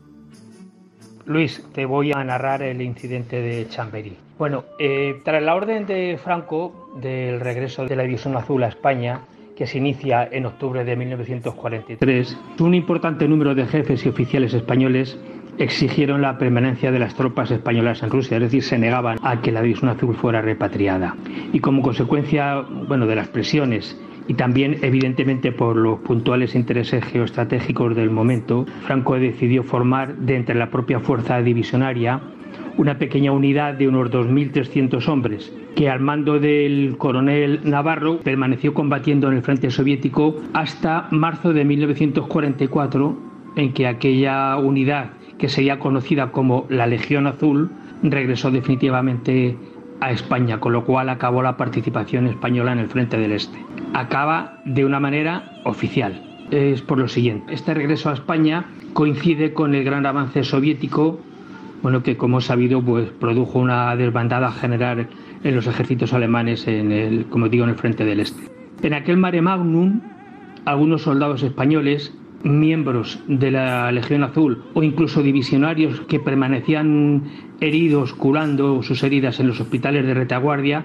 Luis, 1.25 1.65
te 1.73 1.87
voy 1.87 2.13
a 2.13 2.23
narrar 2.25 2.63
el 2.63 2.83
incidente 2.83 3.41
de 3.41 3.69
Chamberí. 3.69 4.17
Bueno, 4.37 4.65
eh, 4.79 5.21
tras 5.25 5.43
la 5.43 5.55
orden 5.55 5.87
de 5.87 6.19
Franco 6.23 6.91
del 7.01 7.41
regreso 7.41 7.87
de 7.87 7.97
la 7.97 8.03
División 8.03 8.37
Azul 8.37 8.65
a 8.65 8.69
España, 8.69 9.21
que 9.57 9.67
se 9.67 9.79
inicia 9.79 10.29
en 10.31 10.45
octubre 10.45 10.85
de 10.85 10.97
1943, 10.97 12.39
un 12.59 12.75
importante 12.75 13.29
número 13.29 13.55
de 13.55 13.67
jefes 13.67 14.05
y 14.05 14.09
oficiales 14.09 14.55
españoles 14.55 15.19
exigieron 15.61 16.23
la 16.23 16.39
permanencia 16.39 16.91
de 16.91 16.99
las 16.99 17.15
tropas 17.15 17.51
españolas 17.51 18.03
en 18.03 18.11
Rusia, 18.11 18.37
es 18.37 18.43
decir, 18.43 18.63
se 18.63 18.79
negaban 18.79 19.19
a 19.23 19.41
que 19.41 19.53
la 19.53 19.63
División 19.63 19.91
Azul 19.91 20.15
fuera 20.15 20.43
repatriada. 20.43 21.17
Y 21.53 21.61
como 21.61 21.83
consecuencia, 21.83 22.61
bueno, 22.61 23.07
de 23.07 23.17
las 23.17 23.29
presiones 23.29 23.99
y 24.29 24.35
también 24.35 24.79
evidentemente 24.83 25.51
por 25.51 25.77
los 25.77 25.99
puntuales 26.01 26.55
intereses 26.55 27.05
geoestratégicos 27.05 27.97
del 27.97 28.11
momento, 28.11 28.65
Franco 28.83 29.19
decidió 29.19 29.65
formar 29.65 30.17
de 30.17 30.37
entre 30.37 30.55
la 30.55 30.71
propia 30.71 31.01
fuerza 31.01 31.43
divisionaria 31.43 32.21
una 32.77 32.99
pequeña 32.99 33.33
unidad 33.33 33.75
de 33.75 33.89
unos 33.89 34.11
2.300 34.11 35.07
hombres, 35.09 35.53
que 35.75 35.91
al 35.91 36.01
mando 36.01 36.39
del 36.39 36.95
coronel 36.97 37.61
Navarro 37.65 38.21
permaneció 38.21 38.73
combatiendo 38.73 39.29
en 39.29 39.37
el 39.37 39.43
frente 39.43 39.71
soviético 39.71 40.37
hasta 40.53 41.09
marzo 41.11 41.53
de 41.53 41.65
1944, 41.65 43.19
en 43.57 43.73
que 43.73 43.87
aquella 43.87 44.57
unidad, 44.57 45.11
que 45.41 45.49
sería 45.49 45.79
conocida 45.79 46.33
como 46.33 46.67
la 46.69 46.87
Legión 46.87 47.27
Azul, 47.27 47.71
regresó 48.03 48.51
definitivamente 48.51 49.57
a 50.01 50.11
España, 50.11 50.61
con 50.61 50.75
lo 50.75 50.85
cual 50.85 51.09
acabó 51.09 51.43
la 51.43 51.57
participación 51.57 52.27
española 52.27 52.73
en 52.73 52.79
el 52.79 52.89
Frente 52.89 53.17
del 53.17 53.33
Este. 53.33 53.59
Acaba 53.95 54.61
de 54.67 54.85
una 54.85 55.01
manera 55.01 55.51
oficial. 55.65 56.23
Es 56.51 56.83
por 56.83 56.99
lo 56.99 57.09
siguiente, 57.09 57.55
este 57.55 57.73
regreso 57.73 58.11
a 58.11 58.15
España 58.15 58.67
coincide 58.93 59.55
con 59.55 59.75
el 59.75 59.83
gran 59.85 60.05
avance 60.05 60.45
soviético, 60.45 61.21
bueno, 61.83 62.03
que 62.03 62.19
como 62.19 62.43
sabido, 62.43 62.83
pues 62.83 63.09
produjo 63.09 63.61
una 63.61 63.97
desbandada 63.97 64.53
general 64.53 65.09
en 65.43 65.55
los 65.55 65.67
ejércitos 65.67 66.13
alemanes 66.13 66.67
en 66.67 66.93
el, 66.93 67.25
como 67.27 67.49
digo, 67.49 67.65
en 67.65 67.71
el 67.71 67.77
Frente 67.77 68.05
del 68.05 68.21
Este. 68.21 68.43
En 68.83 68.93
aquel 68.93 69.17
mare 69.17 69.41
magnum, 69.41 70.01
algunos 70.67 71.03
soldados 71.03 71.43
españoles 71.43 72.13
miembros 72.43 73.21
de 73.27 73.51
la 73.51 73.93
Legión 73.93 74.23
Azul 74.23 74.63
o 74.75 74.83
incluso 74.83 75.23
divisionarios 75.23 76.01
que 76.03 76.21
permanecían 76.21 77.25
heridos 77.61 78.15
curando 78.15 78.83
sus 78.83 79.03
heridas 79.03 79.41
en 79.41 79.49
los 79.49 79.61
hospitales 79.61 80.07
de 80.07 80.15
retaguardia, 80.15 80.85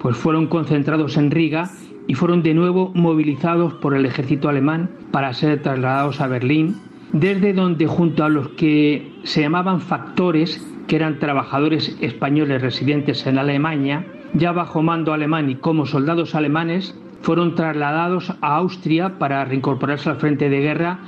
pues 0.00 0.16
fueron 0.16 0.46
concentrados 0.46 1.16
en 1.16 1.30
Riga 1.30 1.70
y 2.06 2.14
fueron 2.14 2.42
de 2.42 2.54
nuevo 2.54 2.92
movilizados 2.94 3.74
por 3.74 3.94
el 3.94 4.06
ejército 4.06 4.48
alemán 4.48 4.90
para 5.10 5.32
ser 5.32 5.62
trasladados 5.62 6.20
a 6.20 6.26
Berlín, 6.26 6.76
desde 7.12 7.52
donde 7.52 7.86
junto 7.86 8.24
a 8.24 8.28
los 8.28 8.48
que 8.50 9.12
se 9.24 9.42
llamaban 9.42 9.80
factores, 9.80 10.64
que 10.86 10.96
eran 10.96 11.18
trabajadores 11.18 11.96
españoles 12.00 12.62
residentes 12.62 13.26
en 13.26 13.38
Alemania, 13.38 14.06
ya 14.34 14.52
bajo 14.52 14.82
mando 14.82 15.12
alemán 15.12 15.50
y 15.50 15.56
como 15.56 15.86
soldados 15.86 16.34
alemanes, 16.34 16.96
fueron 17.22 17.54
trasladados 17.54 18.32
a 18.40 18.56
Austria 18.56 19.18
para 19.18 19.44
reincorporarse 19.44 20.10
al 20.10 20.16
frente 20.16 20.48
de 20.48 20.60
guerra 20.60 20.98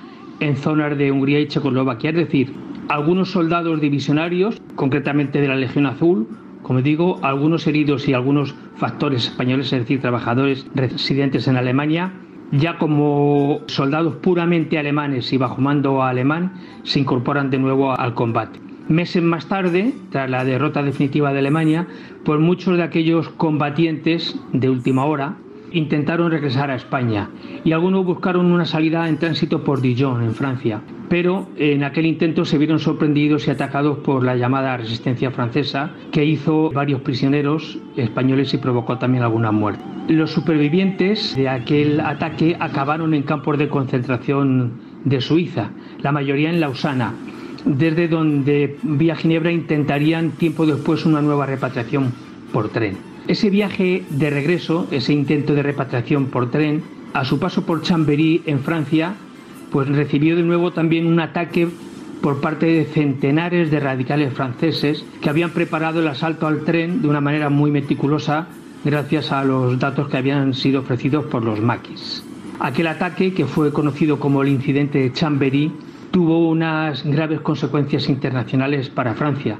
en 0.40 0.56
zonas 0.56 0.96
de 0.96 1.12
Hungría 1.12 1.40
y 1.40 1.48
Checoslovaquia. 1.48 2.10
Es 2.10 2.16
decir, 2.16 2.54
algunos 2.88 3.30
soldados 3.30 3.80
divisionarios, 3.80 4.60
concretamente 4.74 5.40
de 5.40 5.48
la 5.48 5.56
Legión 5.56 5.86
Azul, 5.86 6.28
como 6.62 6.82
digo, 6.82 7.18
algunos 7.22 7.66
heridos 7.66 8.08
y 8.08 8.14
algunos 8.14 8.54
factores 8.76 9.26
españoles, 9.26 9.72
es 9.72 9.80
decir, 9.80 10.00
trabajadores 10.00 10.66
residentes 10.74 11.48
en 11.48 11.56
Alemania, 11.56 12.12
ya 12.52 12.78
como 12.78 13.60
soldados 13.66 14.16
puramente 14.16 14.78
alemanes 14.78 15.32
y 15.32 15.36
bajo 15.36 15.60
mando 15.60 16.02
alemán, 16.02 16.54
se 16.82 17.00
incorporan 17.00 17.50
de 17.50 17.58
nuevo 17.58 17.98
al 17.98 18.14
combate. 18.14 18.60
Meses 18.88 19.22
más 19.22 19.46
tarde, 19.46 19.92
tras 20.10 20.30
la 20.30 20.44
derrota 20.44 20.82
definitiva 20.82 21.32
de 21.32 21.40
Alemania, 21.40 21.86
pues 22.24 22.40
muchos 22.40 22.78
de 22.78 22.82
aquellos 22.82 23.28
combatientes 23.28 24.38
de 24.52 24.70
última 24.70 25.04
hora, 25.04 25.36
intentaron 25.72 26.30
regresar 26.30 26.70
a 26.70 26.76
España 26.76 27.30
y 27.64 27.72
algunos 27.72 28.04
buscaron 28.04 28.50
una 28.52 28.64
salida 28.64 29.08
en 29.08 29.18
tránsito 29.18 29.64
por 29.64 29.80
Dijon, 29.80 30.22
en 30.22 30.34
Francia, 30.34 30.80
pero 31.08 31.48
en 31.56 31.84
aquel 31.84 32.06
intento 32.06 32.44
se 32.44 32.58
vieron 32.58 32.78
sorprendidos 32.78 33.46
y 33.46 33.50
atacados 33.50 33.98
por 33.98 34.24
la 34.24 34.36
llamada 34.36 34.76
resistencia 34.76 35.30
francesa, 35.30 35.90
que 36.12 36.24
hizo 36.24 36.70
varios 36.70 37.00
prisioneros 37.00 37.78
españoles 37.96 38.52
y 38.54 38.58
provocó 38.58 38.98
también 38.98 39.22
alguna 39.22 39.52
muerte. 39.52 39.82
Los 40.08 40.30
supervivientes 40.30 41.34
de 41.36 41.48
aquel 41.48 42.00
ataque 42.00 42.56
acabaron 42.58 43.14
en 43.14 43.22
campos 43.22 43.58
de 43.58 43.68
concentración 43.68 44.72
de 45.04 45.20
Suiza, 45.20 45.70
la 46.00 46.12
mayoría 46.12 46.50
en 46.50 46.60
Lausana, 46.60 47.14
desde 47.64 48.08
donde 48.08 48.76
vía 48.82 49.16
Ginebra 49.16 49.52
intentarían 49.52 50.30
tiempo 50.32 50.66
después 50.66 51.04
una 51.04 51.20
nueva 51.20 51.46
repatriación 51.46 52.12
por 52.52 52.68
tren. 52.70 53.07
Ese 53.28 53.50
viaje 53.50 54.04
de 54.08 54.30
regreso, 54.30 54.88
ese 54.90 55.12
intento 55.12 55.54
de 55.54 55.62
repatriación 55.62 56.28
por 56.28 56.50
tren, 56.50 56.82
a 57.12 57.26
su 57.26 57.38
paso 57.38 57.66
por 57.66 57.82
Chambéry 57.82 58.40
en 58.46 58.60
Francia, 58.60 59.16
pues 59.70 59.86
recibió 59.86 60.34
de 60.34 60.42
nuevo 60.42 60.70
también 60.70 61.06
un 61.06 61.20
ataque 61.20 61.68
por 62.22 62.40
parte 62.40 62.64
de 62.64 62.86
centenares 62.86 63.70
de 63.70 63.80
radicales 63.80 64.32
franceses 64.32 65.04
que 65.20 65.28
habían 65.28 65.50
preparado 65.50 66.00
el 66.00 66.08
asalto 66.08 66.46
al 66.46 66.64
tren 66.64 67.02
de 67.02 67.08
una 67.08 67.20
manera 67.20 67.50
muy 67.50 67.70
meticulosa 67.70 68.46
gracias 68.82 69.30
a 69.30 69.44
los 69.44 69.78
datos 69.78 70.08
que 70.08 70.16
habían 70.16 70.54
sido 70.54 70.80
ofrecidos 70.80 71.26
por 71.26 71.44
los 71.44 71.60
maquis. 71.60 72.24
Aquel 72.60 72.86
ataque, 72.86 73.34
que 73.34 73.44
fue 73.44 73.74
conocido 73.74 74.18
como 74.18 74.40
el 74.42 74.48
incidente 74.48 75.00
de 75.00 75.12
Chambéry, 75.12 75.70
tuvo 76.10 76.48
unas 76.48 77.04
graves 77.04 77.40
consecuencias 77.40 78.08
internacionales 78.08 78.88
para 78.88 79.12
Francia, 79.12 79.58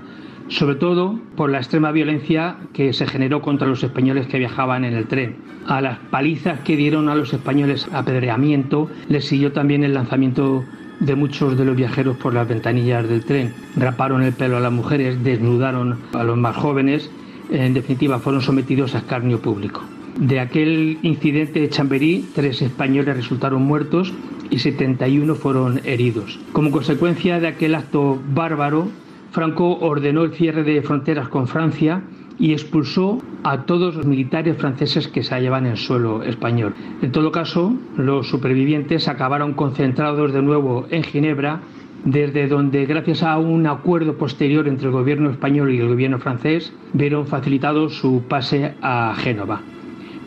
sobre 0.48 0.76
todo 0.76 1.18
por 1.37 1.50
la 1.50 1.58
extrema 1.58 1.92
violencia 1.92 2.56
que 2.72 2.92
se 2.92 3.06
generó 3.06 3.42
contra 3.42 3.68
los 3.68 3.82
españoles 3.82 4.26
que 4.26 4.38
viajaban 4.38 4.84
en 4.84 4.94
el 4.94 5.06
tren. 5.06 5.37
A 5.66 5.80
las 5.80 5.98
palizas 5.98 6.61
que 6.61 6.76
dieron 6.76 7.08
a 7.08 7.14
los 7.14 7.32
españoles 7.32 7.88
apedreamiento 7.92 8.88
les 9.08 9.26
siguió 9.26 9.52
también 9.52 9.84
el 9.84 9.94
lanzamiento 9.94 10.64
de 11.00 11.14
muchos 11.14 11.56
de 11.56 11.64
los 11.64 11.76
viajeros 11.76 12.16
por 12.16 12.34
las 12.34 12.48
ventanillas 12.48 13.08
del 13.08 13.24
tren. 13.24 13.54
Raparon 13.76 14.22
el 14.22 14.32
pelo 14.32 14.56
a 14.56 14.61
las 14.61 14.72
mujeres, 14.72 15.22
desnudaron 15.22 15.98
a 16.12 16.24
los 16.24 16.37
más 16.37 16.56
jóvenes 16.56 17.11
en 17.50 17.74
definitiva 17.74 18.18
fueron 18.18 18.42
sometidos 18.42 18.94
a 18.94 18.98
escarnio 18.98 19.40
público. 19.40 19.82
De 20.18 20.40
aquel 20.40 20.98
incidente 21.02 21.61
de 21.61 21.68
Chamberí, 21.68 22.26
tres 22.34 22.61
españoles 22.61 23.16
resultaron 23.16 23.62
muertos 23.62 24.12
y 24.50 24.58
71 24.58 25.34
fueron 25.34 25.80
heridos. 25.84 26.40
Como 26.52 26.70
consecuencia 26.70 27.38
de 27.40 27.46
aquel 27.46 27.74
acto 27.74 28.18
bárbaro, 28.34 28.88
Franco 29.30 29.78
ordenó 29.80 30.22
el 30.22 30.32
cierre 30.32 30.64
de 30.64 30.82
fronteras 30.82 31.28
con 31.28 31.46
Francia 31.46 32.02
y 32.38 32.52
expulsó 32.52 33.18
a 33.42 33.62
todos 33.62 33.96
los 33.96 34.06
militares 34.06 34.56
franceses 34.56 35.08
que 35.08 35.22
se 35.22 35.34
hallaban 35.34 35.66
en 35.66 35.76
suelo 35.76 36.22
español. 36.22 36.74
En 37.02 37.12
todo 37.12 37.32
caso, 37.32 37.74
los 37.96 38.28
supervivientes 38.28 39.08
acabaron 39.08 39.54
concentrados 39.54 40.32
de 40.32 40.42
nuevo 40.42 40.86
en 40.90 41.02
Ginebra, 41.02 41.60
desde 42.04 42.46
donde, 42.46 42.86
gracias 42.86 43.24
a 43.24 43.38
un 43.38 43.66
acuerdo 43.66 44.16
posterior 44.16 44.68
entre 44.68 44.86
el 44.86 44.92
gobierno 44.92 45.30
español 45.30 45.72
y 45.72 45.78
el 45.78 45.88
gobierno 45.88 46.18
francés, 46.20 46.72
vieron 46.92 47.26
facilitado 47.26 47.88
su 47.88 48.22
pase 48.28 48.74
a 48.80 49.14
Génova. 49.18 49.60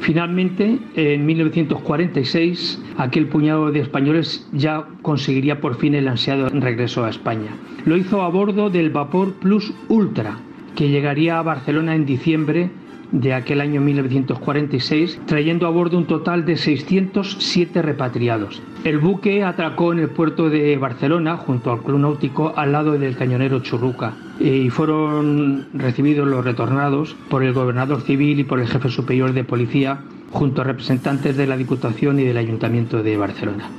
Finalmente, 0.01 0.79
en 0.95 1.25
1946, 1.27 2.81
aquel 2.97 3.27
puñado 3.27 3.71
de 3.71 3.81
españoles 3.81 4.47
ya 4.51 4.87
conseguiría 5.03 5.61
por 5.61 5.75
fin 5.75 5.93
el 5.93 6.07
ansiado 6.07 6.49
regreso 6.49 7.05
a 7.05 7.09
España. 7.09 7.51
Lo 7.85 7.95
hizo 7.95 8.23
a 8.23 8.29
bordo 8.29 8.71
del 8.71 8.89
vapor 8.89 9.33
Plus 9.35 9.71
Ultra, 9.89 10.39
que 10.75 10.89
llegaría 10.89 11.37
a 11.37 11.43
Barcelona 11.43 11.93
en 11.93 12.07
diciembre 12.07 12.71
de 13.11 13.33
aquel 13.35 13.61
año 13.61 13.79
1946, 13.79 15.21
trayendo 15.27 15.67
a 15.67 15.69
bordo 15.69 15.99
un 15.99 16.07
total 16.07 16.45
de 16.45 16.57
607 16.57 17.81
repatriados. 17.83 18.59
El 18.83 18.97
buque 18.97 19.43
atracó 19.43 19.93
en 19.93 19.99
el 19.99 20.09
puerto 20.09 20.49
de 20.49 20.77
Barcelona, 20.77 21.37
junto 21.37 21.71
al 21.71 21.81
Club 21.83 21.99
Náutico, 21.99 22.53
al 22.55 22.71
lado 22.71 22.97
del 22.97 23.15
cañonero 23.15 23.59
Churruca, 23.59 24.15
y 24.41 24.71
fueron 24.71 25.67
recibidos 25.73 26.27
los 26.27 26.43
retornados 26.43 27.15
por 27.29 27.43
el 27.43 27.53
gobernador 27.53 28.01
civil 28.01 28.39
y 28.39 28.43
por 28.43 28.59
el 28.59 28.67
jefe 28.67 28.89
superior 28.89 29.33
de 29.33 29.43
policía, 29.43 30.01
junto 30.31 30.61
a 30.61 30.63
representantes 30.63 31.37
de 31.37 31.45
la 31.45 31.57
Diputación 31.57 32.19
y 32.19 32.23
del 32.23 32.37
Ayuntamiento 32.37 33.03
de 33.03 33.17
Barcelona. 33.17 33.69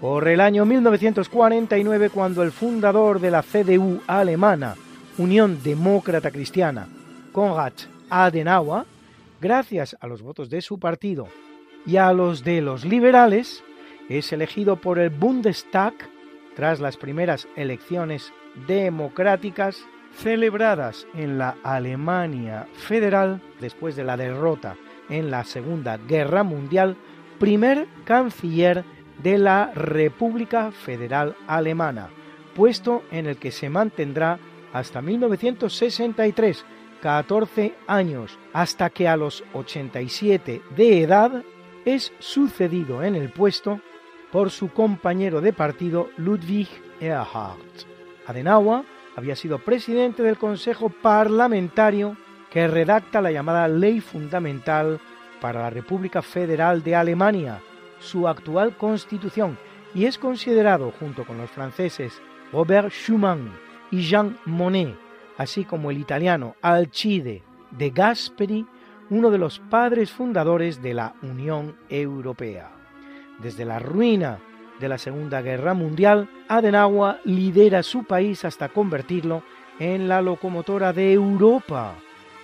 Por 0.00 0.28
el 0.28 0.40
año 0.40 0.64
1949 0.64 2.08
cuando 2.10 2.42
el 2.42 2.52
fundador 2.52 3.20
de 3.20 3.30
la 3.30 3.42
CDU 3.42 4.00
alemana, 4.06 4.76
Unión 5.18 5.58
Demócrata 5.62 6.30
Cristiana, 6.30 6.88
Konrad 7.32 7.72
Adenauer, 8.08 8.84
gracias 9.42 9.94
a 10.00 10.06
los 10.06 10.22
votos 10.22 10.48
de 10.48 10.62
su 10.62 10.78
partido 10.78 11.28
y 11.84 11.96
a 11.98 12.12
los 12.12 12.44
de 12.44 12.62
los 12.62 12.84
liberales, 12.84 13.62
es 14.08 14.32
elegido 14.32 14.76
por 14.76 14.98
el 14.98 15.10
Bundestag 15.10 15.94
tras 16.54 16.80
las 16.80 16.96
primeras 16.96 17.48
elecciones 17.56 18.32
democráticas 18.66 19.84
celebradas 20.16 21.06
en 21.14 21.38
la 21.38 21.56
Alemania 21.62 22.66
federal 22.72 23.42
después 23.60 23.96
de 23.96 24.04
la 24.04 24.16
derrota 24.16 24.76
en 25.10 25.30
la 25.30 25.44
Segunda 25.44 25.98
Guerra 25.98 26.42
Mundial, 26.42 26.96
primer 27.38 27.86
canciller 28.04 28.84
de 29.22 29.38
la 29.38 29.72
República 29.74 30.72
Federal 30.72 31.36
Alemana, 31.46 32.08
puesto 32.54 33.02
en 33.10 33.26
el 33.26 33.36
que 33.36 33.50
se 33.50 33.68
mantendrá 33.68 34.38
hasta 34.72 35.02
1963, 35.02 36.64
14 37.02 37.74
años, 37.86 38.38
hasta 38.52 38.90
que 38.90 39.06
a 39.06 39.16
los 39.16 39.44
87 39.52 40.62
de 40.74 41.02
edad 41.02 41.42
es 41.84 42.12
sucedido 42.18 43.02
en 43.02 43.14
el 43.14 43.30
puesto 43.30 43.80
por 44.32 44.50
su 44.50 44.70
compañero 44.70 45.40
de 45.40 45.52
partido 45.52 46.08
Ludwig 46.16 46.68
Erhard. 47.00 47.58
Adenauer 48.26 48.82
había 49.16 49.36
sido 49.36 49.58
presidente 49.58 50.22
del 50.22 50.36
Consejo 50.36 50.90
Parlamentario 50.90 52.16
que 52.50 52.66
redacta 52.68 53.20
la 53.20 53.30
llamada 53.30 53.68
Ley 53.68 54.00
Fundamental 54.00 55.00
para 55.40 55.62
la 55.62 55.70
República 55.70 56.22
Federal 56.22 56.82
de 56.82 56.96
Alemania, 56.96 57.60
su 57.98 58.28
actual 58.28 58.76
constitución 58.76 59.58
y 59.94 60.04
es 60.04 60.18
considerado, 60.18 60.92
junto 60.98 61.24
con 61.24 61.38
los 61.38 61.50
franceses 61.50 62.20
Robert 62.52 62.90
Schuman 62.90 63.50
y 63.90 64.02
Jean 64.02 64.38
Monnet, 64.44 64.94
así 65.38 65.64
como 65.64 65.90
el 65.90 65.98
italiano 65.98 66.54
Alcide 66.60 67.42
de 67.70 67.90
Gasperi, 67.90 68.66
uno 69.08 69.30
de 69.30 69.38
los 69.38 69.58
padres 69.58 70.10
fundadores 70.10 70.82
de 70.82 70.94
la 70.94 71.14
Unión 71.22 71.76
Europea. 71.88 72.75
Desde 73.38 73.64
la 73.64 73.78
ruina 73.78 74.38
de 74.80 74.88
la 74.88 74.98
Segunda 74.98 75.42
Guerra 75.42 75.74
Mundial, 75.74 76.28
Adenauer 76.48 77.20
lidera 77.24 77.82
su 77.82 78.04
país 78.04 78.44
hasta 78.44 78.68
convertirlo 78.68 79.42
en 79.78 80.08
la 80.08 80.22
locomotora 80.22 80.92
de 80.92 81.12
Europa, 81.12 81.94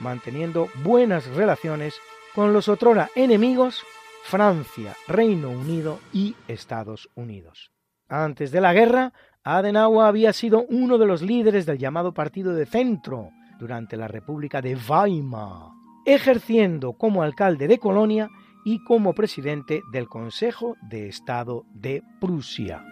manteniendo 0.00 0.68
buenas 0.82 1.26
relaciones 1.34 1.94
con 2.34 2.52
los 2.52 2.68
otrora 2.68 3.10
enemigos 3.14 3.82
Francia, 4.24 4.94
Reino 5.08 5.50
Unido 5.50 5.98
y 6.12 6.36
Estados 6.46 7.08
Unidos. 7.14 7.72
Antes 8.08 8.52
de 8.52 8.60
la 8.60 8.72
guerra, 8.72 9.12
Adenauer 9.44 10.06
había 10.06 10.32
sido 10.32 10.64
uno 10.68 10.98
de 10.98 11.06
los 11.06 11.22
líderes 11.22 11.66
del 11.66 11.78
llamado 11.78 12.14
Partido 12.14 12.54
de 12.54 12.66
Centro 12.66 13.30
durante 13.58 13.96
la 13.96 14.08
República 14.08 14.60
de 14.60 14.76
Weimar, 14.76 15.70
ejerciendo 16.06 16.92
como 16.92 17.22
alcalde 17.22 17.66
de 17.66 17.78
Colonia 17.78 18.28
y 18.64 18.84
como 18.84 19.14
presidente 19.14 19.82
del 19.90 20.08
Consejo 20.08 20.76
de 20.82 21.08
Estado 21.08 21.64
de 21.74 22.04
Prusia. 22.20 22.84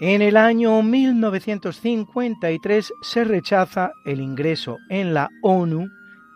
En 0.00 0.22
el 0.22 0.36
año 0.36 0.80
1953 0.80 2.92
se 3.02 3.24
rechaza 3.24 3.90
el 4.04 4.20
ingreso 4.20 4.76
en 4.88 5.12
la 5.12 5.28
ONU 5.42 5.88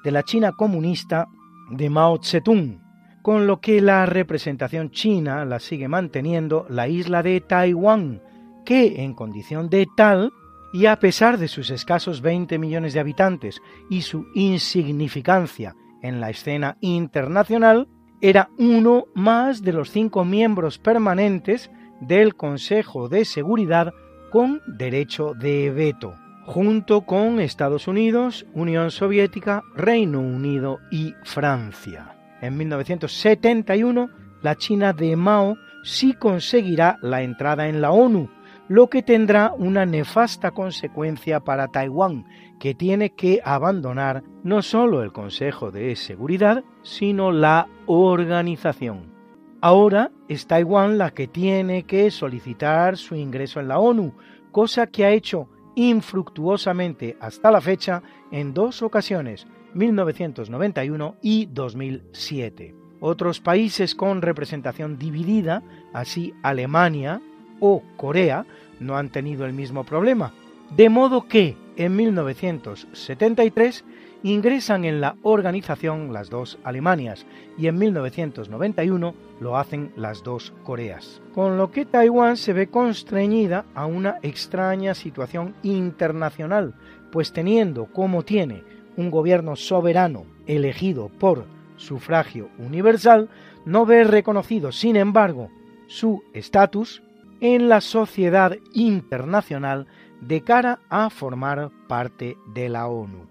de 0.02 0.10
la 0.10 0.24
China 0.24 0.50
comunista 0.50 1.28
de 1.70 1.88
Mao 1.88 2.18
Zedong, 2.20 2.80
con 3.22 3.46
lo 3.46 3.60
que 3.60 3.80
la 3.80 4.04
representación 4.04 4.90
china 4.90 5.44
la 5.44 5.60
sigue 5.60 5.86
manteniendo 5.86 6.66
la 6.68 6.88
isla 6.88 7.22
de 7.22 7.40
Taiwán, 7.40 8.20
que 8.64 9.02
en 9.02 9.14
condición 9.14 9.68
de 9.68 9.86
tal, 9.96 10.32
y 10.72 10.86
a 10.86 10.96
pesar 10.98 11.38
de 11.38 11.48
sus 11.48 11.70
escasos 11.70 12.22
20 12.22 12.58
millones 12.58 12.94
de 12.94 13.00
habitantes 13.00 13.60
y 13.90 14.02
su 14.02 14.26
insignificancia 14.34 15.74
en 16.02 16.20
la 16.20 16.30
escena 16.30 16.78
internacional, 16.80 17.88
era 18.20 18.50
uno 18.56 19.04
más 19.14 19.62
de 19.62 19.72
los 19.72 19.90
cinco 19.90 20.24
miembros 20.24 20.78
permanentes 20.78 21.70
del 22.00 22.34
Consejo 22.34 23.08
de 23.08 23.24
Seguridad 23.24 23.92
con 24.30 24.62
derecho 24.66 25.34
de 25.34 25.70
veto, 25.70 26.14
junto 26.46 27.02
con 27.02 27.38
Estados 27.38 27.86
Unidos, 27.86 28.46
Unión 28.54 28.90
Soviética, 28.90 29.62
Reino 29.74 30.20
Unido 30.20 30.78
y 30.90 31.14
Francia. 31.24 32.16
En 32.40 32.56
1971, 32.56 34.08
la 34.40 34.56
China 34.56 34.92
de 34.92 35.14
Mao 35.16 35.56
sí 35.84 36.14
conseguirá 36.14 36.98
la 37.02 37.22
entrada 37.22 37.68
en 37.68 37.80
la 37.80 37.90
ONU, 37.90 38.30
lo 38.68 38.88
que 38.88 39.02
tendrá 39.02 39.52
una 39.56 39.86
nefasta 39.86 40.52
consecuencia 40.52 41.40
para 41.40 41.68
Taiwán, 41.68 42.26
que 42.58 42.74
tiene 42.74 43.10
que 43.10 43.40
abandonar 43.44 44.22
no 44.44 44.62
solo 44.62 45.02
el 45.02 45.12
Consejo 45.12 45.70
de 45.70 45.96
Seguridad, 45.96 46.64
sino 46.82 47.32
la 47.32 47.68
organización. 47.86 49.12
Ahora 49.60 50.10
es 50.28 50.46
Taiwán 50.46 50.98
la 50.98 51.10
que 51.10 51.28
tiene 51.28 51.84
que 51.84 52.10
solicitar 52.10 52.96
su 52.96 53.14
ingreso 53.14 53.60
en 53.60 53.68
la 53.68 53.78
ONU, 53.78 54.14
cosa 54.50 54.86
que 54.86 55.04
ha 55.04 55.10
hecho 55.10 55.48
infructuosamente 55.74 57.16
hasta 57.20 57.50
la 57.50 57.60
fecha 57.60 58.02
en 58.30 58.54
dos 58.54 58.82
ocasiones, 58.82 59.46
1991 59.74 61.16
y 61.22 61.46
2007. 61.46 62.74
Otros 63.00 63.40
países 63.40 63.94
con 63.94 64.22
representación 64.22 64.98
dividida, 64.98 65.62
así 65.92 66.34
Alemania 66.42 67.20
o 67.62 67.80
Corea, 67.96 68.44
no 68.80 68.98
han 68.98 69.08
tenido 69.08 69.46
el 69.46 69.52
mismo 69.52 69.84
problema, 69.84 70.34
de 70.76 70.88
modo 70.88 71.28
que 71.28 71.56
en 71.76 71.94
1973 71.94 73.84
ingresan 74.24 74.84
en 74.84 75.00
la 75.00 75.16
organización 75.22 76.12
las 76.12 76.28
dos 76.28 76.58
Alemanias 76.64 77.24
y 77.56 77.68
en 77.68 77.78
1991 77.78 79.14
lo 79.40 79.56
hacen 79.56 79.92
las 79.96 80.24
dos 80.24 80.52
Coreas. 80.64 81.22
Con 81.34 81.56
lo 81.56 81.70
que 81.70 81.86
Taiwán 81.86 82.36
se 82.36 82.52
ve 82.52 82.66
constreñida 82.66 83.64
a 83.74 83.86
una 83.86 84.18
extraña 84.22 84.94
situación 84.94 85.54
internacional, 85.62 86.74
pues 87.12 87.32
teniendo 87.32 87.86
como 87.86 88.24
tiene 88.24 88.64
un 88.96 89.10
gobierno 89.10 89.54
soberano 89.54 90.24
elegido 90.46 91.10
por 91.20 91.46
sufragio 91.76 92.48
universal, 92.58 93.28
no 93.64 93.86
ve 93.86 94.02
reconocido, 94.02 94.72
sin 94.72 94.96
embargo, 94.96 95.48
su 95.86 96.22
estatus 96.32 97.02
en 97.42 97.68
la 97.68 97.80
sociedad 97.80 98.56
internacional 98.72 99.88
de 100.20 100.42
cara 100.42 100.78
a 100.88 101.10
formar 101.10 101.72
parte 101.88 102.38
de 102.54 102.68
la 102.68 102.86
ONU. 102.86 103.26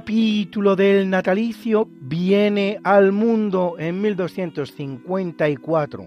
Capítulo 0.00 0.76
del 0.76 1.10
natalicio 1.10 1.86
viene 2.00 2.80
al 2.84 3.12
mundo 3.12 3.74
en 3.78 4.00
1254 4.00 6.06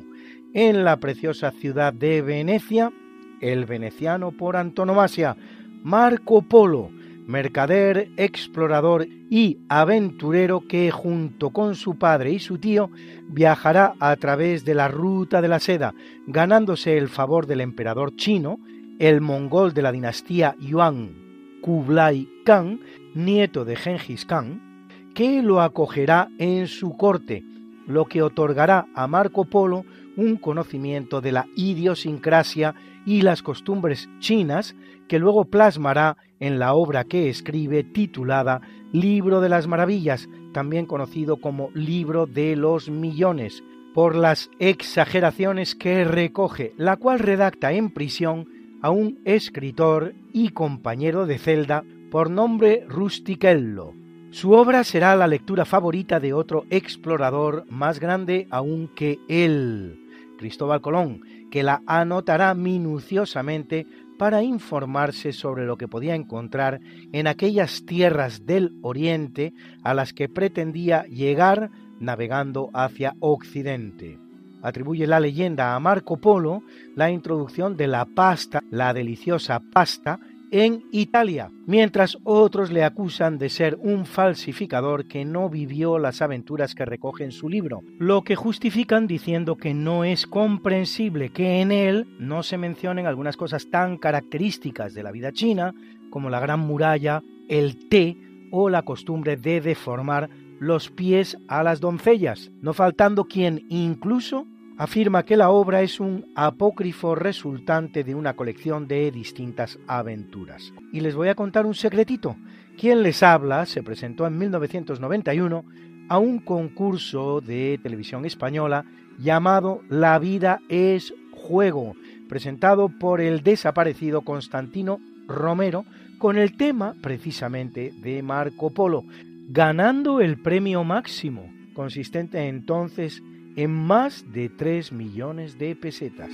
en 0.55 0.83
la 0.83 0.97
preciosa 0.97 1.51
ciudad 1.51 1.93
de 1.93 2.23
Venecia 2.23 2.91
el 3.39 3.65
veneciano 3.65 4.31
por 4.31 4.57
antonomasia, 4.57 5.37
Marco 5.83 6.41
Polo, 6.41 6.89
mercader, 7.27 8.09
explorador 8.17 9.05
y 9.29 9.59
aventurero 9.69 10.67
que 10.67 10.89
junto 10.89 11.51
con 11.51 11.75
su 11.75 11.99
padre 11.99 12.31
y 12.31 12.39
su 12.39 12.57
tío 12.57 12.89
viajará 13.27 13.93
a 13.99 14.15
través 14.15 14.65
de 14.65 14.73
la 14.73 14.87
ruta 14.87 15.39
de 15.39 15.49
la 15.49 15.59
seda, 15.59 15.93
ganándose 16.25 16.97
el 16.97 17.09
favor 17.09 17.45
del 17.45 17.61
emperador 17.61 18.15
chino, 18.15 18.57
el 18.97 19.21
mongol 19.21 19.75
de 19.75 19.83
la 19.83 19.91
dinastía 19.91 20.55
Yuan, 20.59 21.61
Kublai 21.61 22.27
Khan, 22.43 22.79
nieto 23.15 23.65
de 23.65 23.75
Genghis 23.75 24.25
Khan, 24.25 24.87
que 25.13 25.41
lo 25.41 25.61
acogerá 25.61 26.29
en 26.37 26.67
su 26.67 26.97
corte, 26.97 27.43
lo 27.87 28.05
que 28.05 28.21
otorgará 28.21 28.87
a 28.95 29.07
Marco 29.07 29.45
Polo 29.45 29.85
un 30.15 30.37
conocimiento 30.37 31.21
de 31.21 31.31
la 31.31 31.47
idiosincrasia 31.55 32.75
y 33.05 33.21
las 33.21 33.41
costumbres 33.41 34.09
chinas 34.19 34.75
que 35.07 35.19
luego 35.19 35.45
plasmará 35.45 36.17
en 36.39 36.59
la 36.59 36.73
obra 36.73 37.03
que 37.03 37.29
escribe 37.29 37.83
titulada 37.83 38.61
Libro 38.91 39.41
de 39.41 39.49
las 39.49 39.67
Maravillas, 39.67 40.29
también 40.53 40.85
conocido 40.85 41.37
como 41.37 41.69
Libro 41.73 42.25
de 42.25 42.55
los 42.55 42.89
Millones, 42.89 43.63
por 43.93 44.15
las 44.15 44.49
exageraciones 44.59 45.75
que 45.75 46.03
recoge, 46.03 46.73
la 46.77 46.97
cual 46.97 47.19
redacta 47.19 47.73
en 47.73 47.91
prisión 47.91 48.47
a 48.81 48.89
un 48.89 49.19
escritor 49.23 50.13
y 50.33 50.49
compañero 50.49 51.25
de 51.25 51.37
celda 51.37 51.83
por 52.13 52.29
nombre 52.29 52.85
Rustichello. 52.87 53.95
Su 54.29 54.51
obra 54.51 54.83
será 54.83 55.15
la 55.15 55.25
lectura 55.25 55.65
favorita 55.65 56.19
de 56.19 56.31
otro 56.31 56.63
explorador 56.69 57.65
más 57.71 57.99
grande 57.99 58.45
aún 58.51 58.87
que 58.95 59.17
él, 59.27 59.99
Cristóbal 60.37 60.79
Colón, 60.79 61.21
que 61.49 61.63
la 61.63 61.81
anotará 61.87 62.53
minuciosamente 62.53 63.87
para 64.19 64.43
informarse 64.43 65.33
sobre 65.33 65.65
lo 65.65 65.75
que 65.75 65.87
podía 65.87 66.13
encontrar 66.13 66.81
en 67.13 67.25
aquellas 67.25 67.83
tierras 67.83 68.45
del 68.45 68.77
oriente 68.83 69.55
a 69.83 69.95
las 69.95 70.13
que 70.13 70.29
pretendía 70.29 71.05
llegar 71.05 71.71
navegando 71.99 72.69
hacia 72.75 73.15
Occidente. 73.21 74.19
Atribuye 74.61 75.07
la 75.07 75.19
leyenda 75.19 75.73
a 75.73 75.79
Marco 75.79 76.17
Polo 76.17 76.61
la 76.95 77.09
introducción 77.09 77.75
de 77.75 77.87
la 77.87 78.05
pasta, 78.05 78.61
la 78.69 78.93
deliciosa 78.93 79.63
pasta, 79.73 80.19
en 80.53 80.83
Italia, 80.91 81.49
mientras 81.65 82.19
otros 82.23 82.71
le 82.71 82.83
acusan 82.83 83.39
de 83.39 83.49
ser 83.49 83.75
un 83.81 84.05
falsificador 84.05 85.07
que 85.07 85.25
no 85.25 85.49
vivió 85.49 85.97
las 85.97 86.21
aventuras 86.21 86.75
que 86.75 86.85
recoge 86.85 87.23
en 87.23 87.31
su 87.31 87.49
libro, 87.49 87.81
lo 87.97 88.21
que 88.21 88.35
justifican 88.35 89.07
diciendo 89.07 89.55
que 89.55 89.73
no 89.73 90.03
es 90.03 90.27
comprensible 90.27 91.31
que 91.31 91.59
en 91.61 91.71
él 91.71 92.05
no 92.19 92.43
se 92.43 92.59
mencionen 92.59 93.07
algunas 93.07 93.35
cosas 93.35 93.71
tan 93.71 93.97
características 93.97 94.93
de 94.93 95.01
la 95.01 95.11
vida 95.11 95.31
china 95.31 95.73
como 96.11 96.29
la 96.29 96.39
gran 96.39 96.59
muralla, 96.59 97.23
el 97.49 97.89
té 97.89 98.15
o 98.51 98.69
la 98.69 98.83
costumbre 98.83 99.37
de 99.37 99.59
deformar 99.59 100.29
los 100.59 100.91
pies 100.91 101.35
a 101.47 101.63
las 101.63 101.79
doncellas, 101.79 102.51
no 102.61 102.73
faltando 102.73 103.25
quien 103.25 103.65
incluso 103.69 104.45
afirma 104.77 105.23
que 105.23 105.37
la 105.37 105.49
obra 105.49 105.81
es 105.81 105.99
un 105.99 106.25
apócrifo 106.35 107.15
resultante 107.15 108.03
de 108.03 108.15
una 108.15 108.35
colección 108.35 108.87
de 108.87 109.11
distintas 109.11 109.77
aventuras. 109.87 110.73
Y 110.91 111.01
les 111.01 111.15
voy 111.15 111.29
a 111.29 111.35
contar 111.35 111.65
un 111.65 111.75
secretito. 111.75 112.35
Quien 112.77 113.03
les 113.03 113.21
habla 113.23 113.65
se 113.65 113.83
presentó 113.83 114.25
en 114.25 114.37
1991 114.37 115.63
a 116.09 116.17
un 116.17 116.39
concurso 116.39 117.41
de 117.41 117.79
televisión 117.81 118.25
española 118.25 118.85
llamado 119.19 119.81
La 119.89 120.17
vida 120.19 120.59
es 120.69 121.13
juego, 121.31 121.95
presentado 122.27 122.89
por 122.89 123.21
el 123.21 123.43
desaparecido 123.43 124.21
Constantino 124.21 124.99
Romero 125.27 125.85
con 126.17 126.37
el 126.37 126.57
tema 126.57 126.95
precisamente 127.01 127.93
de 128.01 128.23
Marco 128.23 128.71
Polo, 128.71 129.03
ganando 129.49 130.19
el 130.19 130.41
premio 130.41 130.83
máximo, 130.83 131.51
consistente 131.73 132.47
entonces 132.47 133.21
en 133.55 133.71
más 133.71 134.25
de 134.31 134.49
3 134.49 134.91
millones 134.91 135.57
de 135.57 135.75
pesetas. 135.75 136.29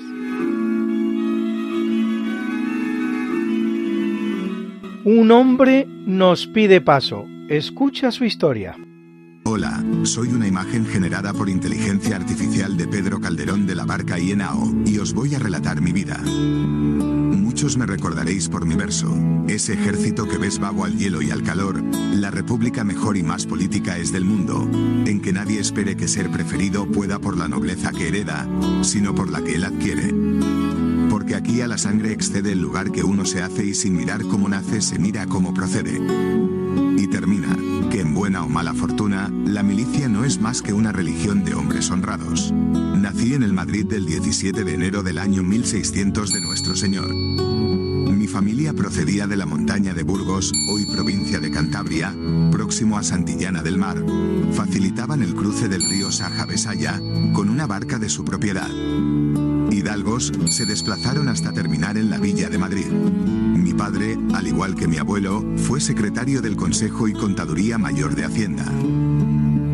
Un 5.05 5.31
hombre 5.31 5.85
nos 5.87 6.47
pide 6.47 6.81
paso. 6.81 7.25
Escucha 7.49 8.11
su 8.11 8.25
historia. 8.25 8.75
Hola, 9.45 9.83
soy 10.03 10.27
una 10.29 10.47
imagen 10.47 10.85
generada 10.85 11.33
por 11.33 11.49
inteligencia 11.49 12.15
artificial 12.15 12.77
de 12.77 12.87
Pedro 12.87 13.19
Calderón 13.19 13.65
de 13.65 13.75
la 13.75 13.85
barca 13.85 14.19
Ienao, 14.19 14.71
y 14.85 14.99
os 14.99 15.13
voy 15.13 15.33
a 15.33 15.39
relatar 15.39 15.81
mi 15.81 15.91
vida. 15.91 16.21
Muchos 17.49 17.77
me 17.77 17.87
recordaréis 17.87 18.47
por 18.47 18.67
mi 18.67 18.75
verso, 18.75 19.11
ese 19.47 19.73
ejército 19.73 20.27
que 20.27 20.37
ves 20.37 20.59
vago 20.59 20.85
al 20.85 20.95
hielo 20.99 21.23
y 21.23 21.31
al 21.31 21.41
calor, 21.41 21.83
la 22.13 22.29
república 22.29 22.83
mejor 22.83 23.17
y 23.17 23.23
más 23.23 23.47
política 23.47 23.97
es 23.97 24.11
del 24.11 24.23
mundo, 24.23 24.69
en 24.71 25.19
que 25.19 25.33
nadie 25.33 25.59
espere 25.59 25.97
que 25.97 26.07
ser 26.07 26.29
preferido 26.29 26.85
pueda 26.85 27.17
por 27.17 27.35
la 27.35 27.47
nobleza 27.47 27.91
que 27.91 28.07
hereda, 28.07 28.47
sino 28.83 29.15
por 29.15 29.31
la 29.31 29.41
que 29.41 29.55
él 29.55 29.63
adquiere. 29.63 30.13
Porque 31.09 31.33
aquí 31.33 31.61
a 31.61 31.67
la 31.67 31.79
sangre 31.79 32.13
excede 32.13 32.51
el 32.51 32.61
lugar 32.61 32.91
que 32.91 33.03
uno 33.03 33.25
se 33.25 33.41
hace 33.41 33.65
y 33.65 33.73
sin 33.73 33.97
mirar 33.97 34.21
cómo 34.21 34.47
nace 34.47 34.79
se 34.79 34.99
mira 34.99 35.25
cómo 35.25 35.51
procede. 35.51 35.99
Y 36.97 37.07
termina, 37.07 37.57
que 37.89 38.01
en 38.01 38.13
buena 38.13 38.43
o 38.43 38.47
mala 38.47 38.75
fortuna, 38.75 39.33
la 39.45 39.63
milicia 39.63 40.07
no 40.07 40.23
es 40.23 40.39
más 40.39 40.61
que 40.61 40.73
una 40.73 40.91
religión 40.91 41.43
de 41.43 41.55
hombres 41.55 41.89
honrados. 41.89 42.53
Nací 42.53 43.33
en 43.33 43.41
el 43.41 43.53
Madrid 43.53 43.85
del 43.85 44.05
17 44.05 44.63
de 44.63 44.73
enero 44.73 45.01
del 45.01 45.17
año 45.17 45.41
1600 45.41 46.31
de 46.31 46.41
nuestro 46.41 46.75
Señor. 46.75 47.09
Mi 48.39 48.45
familia 48.45 48.71
procedía 48.71 49.27
de 49.27 49.35
la 49.35 49.45
montaña 49.45 49.93
de 49.93 50.03
Burgos, 50.03 50.53
hoy 50.69 50.85
provincia 50.85 51.41
de 51.41 51.51
Cantabria, 51.51 52.15
próximo 52.49 52.97
a 52.97 53.03
Santillana 53.03 53.61
del 53.61 53.77
Mar. 53.77 54.01
Facilitaban 54.53 55.21
el 55.21 55.35
cruce 55.35 55.67
del 55.67 55.83
río 55.83 56.09
Saja-Besaya 56.09 57.01
con 57.33 57.49
una 57.49 57.67
barca 57.67 57.99
de 57.99 58.07
su 58.07 58.23
propiedad. 58.23 58.69
Hidalgos 59.69 60.31
se 60.45 60.65
desplazaron 60.65 61.27
hasta 61.27 61.51
terminar 61.51 61.97
en 61.97 62.09
la 62.09 62.17
villa 62.17 62.47
de 62.49 62.57
Madrid. 62.57 62.87
Mi 62.87 63.73
padre, 63.73 64.17
al 64.33 64.47
igual 64.47 64.75
que 64.75 64.87
mi 64.87 64.99
abuelo, 64.99 65.43
fue 65.57 65.81
secretario 65.81 66.41
del 66.41 66.55
Consejo 66.55 67.09
y 67.09 67.13
Contaduría 67.13 67.77
Mayor 67.77 68.15
de 68.15 68.23
Hacienda. 68.23 68.63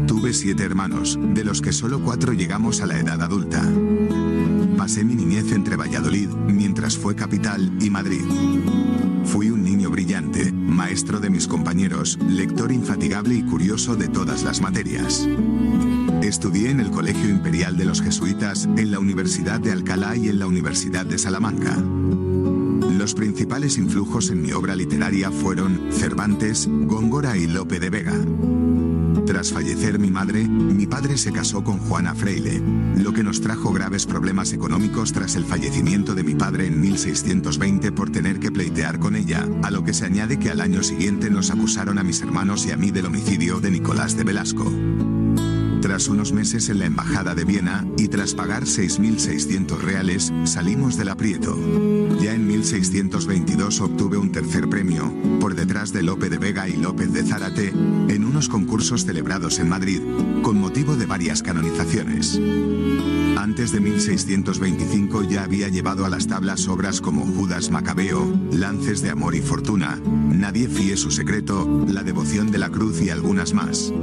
Tuve 0.08 0.34
siete 0.34 0.63
hermanos, 0.63 1.19
de 1.21 1.43
los 1.43 1.62
que 1.62 1.71
solo 1.71 2.01
cuatro 2.01 2.34
llegamos 2.34 2.82
a 2.82 2.88
la 2.88 2.97
edad 2.97 3.21
adulta. 3.21 3.62
Pasé 4.86 5.04
mi 5.04 5.15
niñez 5.15 5.52
entre 5.52 5.78
Valladolid, 5.78 6.30
mientras 6.30 6.95
fue 6.95 7.15
capital, 7.15 7.76
y 7.82 7.89
Madrid. 7.89 8.21
Fui 9.24 9.50
un 9.50 9.63
niño 9.63 9.89
brillante, 9.89 10.52
maestro 10.52 11.19
de 11.19 11.32
mis 11.32 11.48
compañeros, 11.48 12.19
lector 12.30 12.71
infatigable 12.71 13.34
y 13.34 13.41
curioso 13.41 13.95
de 13.95 14.10
todas 14.10 14.43
las 14.43 14.62
materias. 14.62 15.28
Estudié 16.21 16.69
en 16.69 16.82
el 16.82 16.91
Colegio 16.91 17.30
Imperial 17.30 17.78
de 17.78 17.86
los 17.86 18.00
Jesuitas, 18.00 18.69
en 18.78 18.91
la 18.91 19.00
Universidad 19.00 19.60
de 19.60 19.71
Alcalá 19.71 20.15
y 20.15 20.30
en 20.30 20.38
la 20.38 20.45
Universidad 20.45 21.08
de 21.08 21.17
Salamanca. 21.17 21.76
Los 22.95 23.15
principales 23.15 23.80
influjos 23.80 24.30
en 24.30 24.43
mi 24.43 24.52
obra 24.52 24.76
literaria 24.76 25.32
fueron 25.32 25.89
Cervantes, 25.93 26.69
Góngora 26.69 27.36
y 27.38 27.48
Lope 27.48 27.80
de 27.80 27.89
Vega. 27.89 28.13
Tras 29.36 29.52
fallecer 29.52 30.00
mi 30.00 30.12
madre, 30.12 30.48
mi 30.48 30.88
padre 30.88 31.17
se 31.17 31.34
casó 31.34 31.62
con 31.62 31.78
Juana 31.78 32.15
Freile, 32.15 32.62
lo 32.95 33.12
que 33.12 33.21
nos 33.21 33.41
trajo 33.41 33.74
graves 33.74 34.06
problemas 34.06 34.54
económicos 34.54 35.12
tras 35.12 35.36
el 35.36 35.43
fallecimiento 35.43 36.15
de 36.15 36.24
mi 36.24 36.36
padre 36.36 36.67
en 36.67 36.80
1620 36.80 37.91
por 37.91 38.10
tener 38.10 38.39
que 38.39 38.50
pleitear 38.50 38.98
con 38.98 39.13
ella, 39.13 39.45
a 39.62 39.71
lo 39.71 39.84
que 39.84 39.93
se 39.93 40.06
añade 40.06 40.39
que 40.39 40.52
al 40.52 40.62
año 40.62 40.84
siguiente 40.84 41.30
nos 41.30 41.52
acusaron 41.52 42.00
a 42.00 42.04
mis 42.06 42.21
hermanos 42.21 42.65
y 42.65 42.71
a 42.71 42.78
mí 42.78 42.91
del 42.91 43.08
homicidio 43.08 43.60
de 43.60 43.71
Nicolás 43.71 44.15
de 44.15 44.24
Velasco. 44.24 44.71
Tras 45.86 46.08
unos 46.08 46.34
meses 46.34 46.69
en 46.69 46.80
la 46.80 46.88
Embajada 46.88 47.36
de 47.36 47.45
Viena 47.45 47.86
y 47.95 48.08
tras 48.08 48.34
pagar 48.34 48.63
6.600 48.63 49.78
reales, 49.78 50.34
salimos 50.45 50.98
del 50.98 51.10
aprieto. 51.10 51.56
Ya 52.19 52.34
en 52.34 52.48
1622 52.48 53.82
obtuve 53.82 54.17
un 54.17 54.32
tercer 54.32 54.67
premio, 54.67 55.13
por 55.39 55.54
detrás 55.54 55.93
de 55.93 56.02
Lope 56.02 56.32
de 56.32 56.39
Vega 56.39 56.67
y 56.67 56.76
López 56.76 57.13
de 57.13 57.24
Zárate, 57.24 57.67
en 57.69 58.26
unos 58.26 58.50
concursos 58.50 59.06
celebrados 59.06 59.60
en 59.60 59.69
Madrid, 59.69 60.02
con 60.41 60.60
motivo 60.60 60.95
de 60.95 61.06
varias 61.06 61.43
canonizaciones. 61.43 62.41
Antes 63.38 63.71
de 63.71 63.80
1625 63.80 65.21
ya 65.21 65.43
había 65.43 65.69
llevado 65.69 66.04
a 66.04 66.10
las 66.10 66.26
tablas 66.26 66.67
obras 66.67 67.00
como 67.00 67.28
Judas 67.28 67.69
Macabeo, 67.69 68.34
Lances 68.52 69.04
de 69.04 69.12
Amor 69.12 69.36
y 69.36 69.41
Fortuna, 69.41 70.02
Nadie 70.04 70.67
fíe 70.67 70.98
su 70.98 71.12
secreto, 71.12 71.86
La 71.88 72.02
devoción 72.02 72.50
de 72.50 72.58
la 72.58 72.71
cruz 72.71 73.04
y 73.04 73.12
algunas 73.12 73.54
más. 73.54 73.93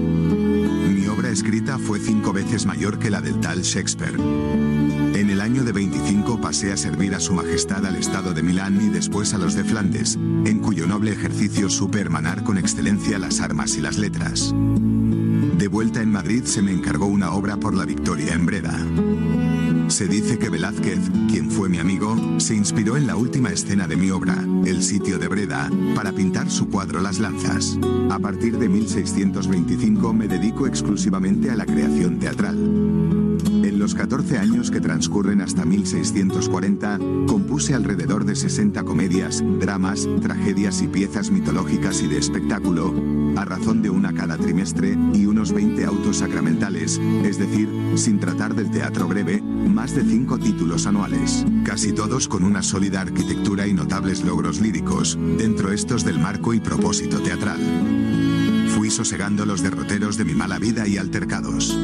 Escrita 1.33 1.79
40 1.79 1.79
fue 1.79 1.99
cinco 1.99 2.33
veces 2.35 2.66
mayor 2.66 2.99
que 2.99 3.09
la 3.09 3.23
del 3.23 3.40
tal 3.40 3.62
Shakespeare. 3.62 4.16
En 4.18 5.31
el 5.31 5.40
año 5.40 5.64
de 5.64 5.73
25 5.73 6.38
pasé 6.42 6.73
a 6.73 6.77
servir 6.77 7.14
a 7.14 7.21
Su 7.21 7.33
Majestad 7.33 7.87
al 7.87 7.97
Estado 7.97 8.35
de 8.35 8.42
Milán 8.42 8.79
y 8.83 8.90
después 8.90 9.33
a 9.33 9.38
los 9.38 9.55
de 9.55 9.64
Flandes, 9.64 10.16
en 10.16 10.59
cuyo 10.59 10.87
noble 10.87 11.12
ejercicio 11.12 11.71
supe 11.71 12.01
hermanar 12.01 12.45
con 12.45 12.59
excelencia 12.59 13.18
las 13.18 13.40
armas 13.40 13.79
y 13.79 13.81
las 13.81 13.97
letras. 13.97 14.53
De 14.55 15.68
vuelta 15.68 16.03
en 16.03 16.12
Madrid 16.12 16.45
se 16.45 16.61
me 16.61 16.71
encargó 16.71 17.07
una 17.07 17.33
obra 17.33 17.57
por 17.57 17.75
la 17.75 17.87
victoria 17.87 18.35
en 18.35 18.45
Breda. 18.45 18.79
Se 19.88 20.09
dice 20.09 20.38
que 20.38 20.51
Velázquez, 20.51 21.01
quien 21.31 21.51
fue 21.51 21.71
mi 21.71 21.79
amigo, 21.79 22.14
se 22.40 22.55
inspiró 22.55 22.99
en 22.99 23.07
la 23.07 23.16
última 23.16 23.51
escena 23.51 23.87
de 23.87 23.97
mi 23.97 24.11
obra, 24.11 24.37
El 24.64 24.83
sitio 24.83 25.18
de 25.18 25.29
Breda, 25.29 25.68
para 25.94 26.12
pintar 26.12 26.48
su 26.51 26.68
cuadro 26.68 27.01
Las 27.01 27.18
Lanzas. 27.18 27.79
A 28.11 28.18
partir 28.18 28.59
de 28.59 28.68
1625 28.68 30.12
me 30.12 30.29
dedico 30.29 30.66
exclusivamente 30.66 31.51
a 31.51 31.57
la 31.57 31.66
creación 31.66 32.18
teatral. 32.18 32.57
En 32.57 33.79
los 33.79 33.94
14 33.94 34.38
años 34.38 34.70
que 34.70 34.81
transcurren 34.81 35.40
hasta 35.40 35.64
1640, 35.64 36.98
compuse 37.27 37.75
alrededor 37.75 38.25
de 38.25 38.37
60 38.37 38.85
comedias, 38.85 39.42
dramas, 39.59 40.09
tragedias 40.20 40.81
y 40.83 40.87
piezas 40.87 41.31
mitológicas 41.31 42.01
y 42.03 42.07
de 42.07 42.18
espectáculo, 42.18 42.94
a 43.37 43.45
razón 43.45 43.83
de 43.83 43.90
una 43.90 44.12
cada 44.12 44.37
trimestre, 44.37 44.97
y 45.14 45.27
unos 45.27 45.53
20 45.53 45.85
autos 45.85 46.18
sacramentales, 46.18 47.01
es 47.25 47.38
decir, 47.38 47.68
sin 47.97 48.18
tratar 48.18 48.55
del 48.55 48.71
teatro 48.71 49.09
breve, 49.09 49.40
más 49.40 49.95
de 49.95 50.05
5 50.05 50.38
títulos 50.38 50.87
anuales, 50.87 51.45
casi 51.64 51.92
todos 51.92 52.29
con 52.29 52.45
una 52.45 52.62
sólida 52.62 53.01
arquitectura 53.01 53.66
y 53.66 53.75
notables 53.75 54.25
logros 54.25 54.61
líricos, 54.61 55.18
dentro 55.38 55.73
estos 55.73 56.05
del 56.05 56.18
marco 56.18 56.55
y 56.55 56.61
propósito 56.61 57.21
teatral. 57.21 57.61
Fui 58.77 58.90
sosegando 58.90 59.47
los 59.47 59.62
derroteros 59.62 60.16
de 60.16 60.25
mi 60.25 60.35
mala 60.35 60.59
vida 60.59 60.88
y 60.88 60.97
altercados. 60.97 61.79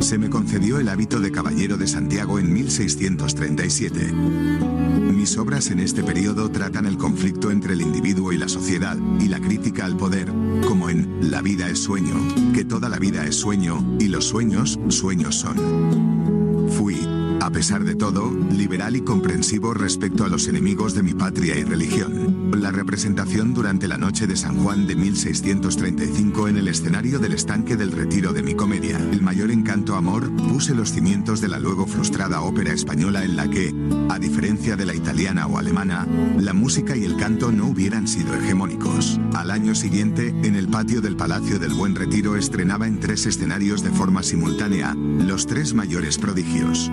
Se 0.00 0.18
me 0.18 0.28
concedió 0.28 0.78
el 0.78 0.88
hábito 0.88 1.20
de 1.20 1.30
caballero 1.30 1.76
de 1.76 1.86
Santiago 1.86 2.38
en 2.38 2.52
1637. 2.52 4.83
Mis 5.24 5.38
obras 5.38 5.70
en 5.70 5.80
este 5.80 6.02
periodo 6.02 6.50
tratan 6.50 6.84
el 6.84 6.98
conflicto 6.98 7.50
entre 7.50 7.72
el 7.72 7.80
individuo 7.80 8.30
y 8.30 8.36
la 8.36 8.46
sociedad, 8.46 8.94
y 9.18 9.28
la 9.28 9.40
crítica 9.40 9.86
al 9.86 9.96
poder, 9.96 10.30
como 10.68 10.90
en 10.90 11.30
La 11.30 11.40
vida 11.40 11.70
es 11.70 11.78
sueño, 11.78 12.14
que 12.52 12.62
toda 12.66 12.90
la 12.90 12.98
vida 12.98 13.24
es 13.24 13.34
sueño, 13.34 13.82
y 13.98 14.08
los 14.08 14.26
sueños, 14.26 14.78
sueños 14.90 15.36
son. 15.36 16.68
Fui, 16.76 16.98
a 17.40 17.48
pesar 17.48 17.84
de 17.84 17.94
todo, 17.94 18.30
liberal 18.50 18.96
y 18.96 19.00
comprensivo 19.00 19.72
respecto 19.72 20.24
a 20.24 20.28
los 20.28 20.46
enemigos 20.46 20.92
de 20.92 21.02
mi 21.02 21.14
patria 21.14 21.56
y 21.56 21.64
religión. 21.64 22.43
La 22.54 22.70
representación 22.70 23.52
durante 23.52 23.88
la 23.88 23.98
noche 23.98 24.26
de 24.26 24.36
San 24.36 24.62
Juan 24.62 24.86
de 24.86 24.94
1635 24.94 26.48
en 26.48 26.56
el 26.56 26.68
escenario 26.68 27.18
del 27.18 27.32
estanque 27.32 27.76
del 27.76 27.90
retiro 27.90 28.32
de 28.32 28.42
mi 28.42 28.54
comedia, 28.54 28.96
El 28.96 29.22
mayor 29.22 29.50
encanto 29.50 29.96
amor, 29.96 30.34
puse 30.36 30.74
los 30.74 30.92
cimientos 30.92 31.40
de 31.40 31.48
la 31.48 31.58
luego 31.58 31.86
frustrada 31.86 32.42
ópera 32.42 32.72
española 32.72 33.24
en 33.24 33.36
la 33.36 33.48
que, 33.48 33.74
a 34.08 34.18
diferencia 34.18 34.76
de 34.76 34.86
la 34.86 34.94
italiana 34.94 35.46
o 35.46 35.58
alemana, 35.58 36.06
la 36.38 36.52
música 36.52 36.96
y 36.96 37.04
el 37.04 37.16
canto 37.16 37.50
no 37.50 37.66
hubieran 37.66 38.06
sido 38.06 38.34
hegemónicos. 38.34 39.20
Al 39.34 39.50
año 39.50 39.74
siguiente, 39.74 40.28
en 40.28 40.54
el 40.54 40.68
patio 40.68 41.00
del 41.00 41.16
Palacio 41.16 41.58
del 41.58 41.74
Buen 41.74 41.96
Retiro 41.96 42.36
estrenaba 42.36 42.86
en 42.86 43.00
tres 43.00 43.26
escenarios 43.26 43.82
de 43.82 43.90
forma 43.90 44.22
simultánea, 44.22 44.94
los 44.94 45.46
tres 45.46 45.74
mayores 45.74 46.18
prodigios. 46.18 46.90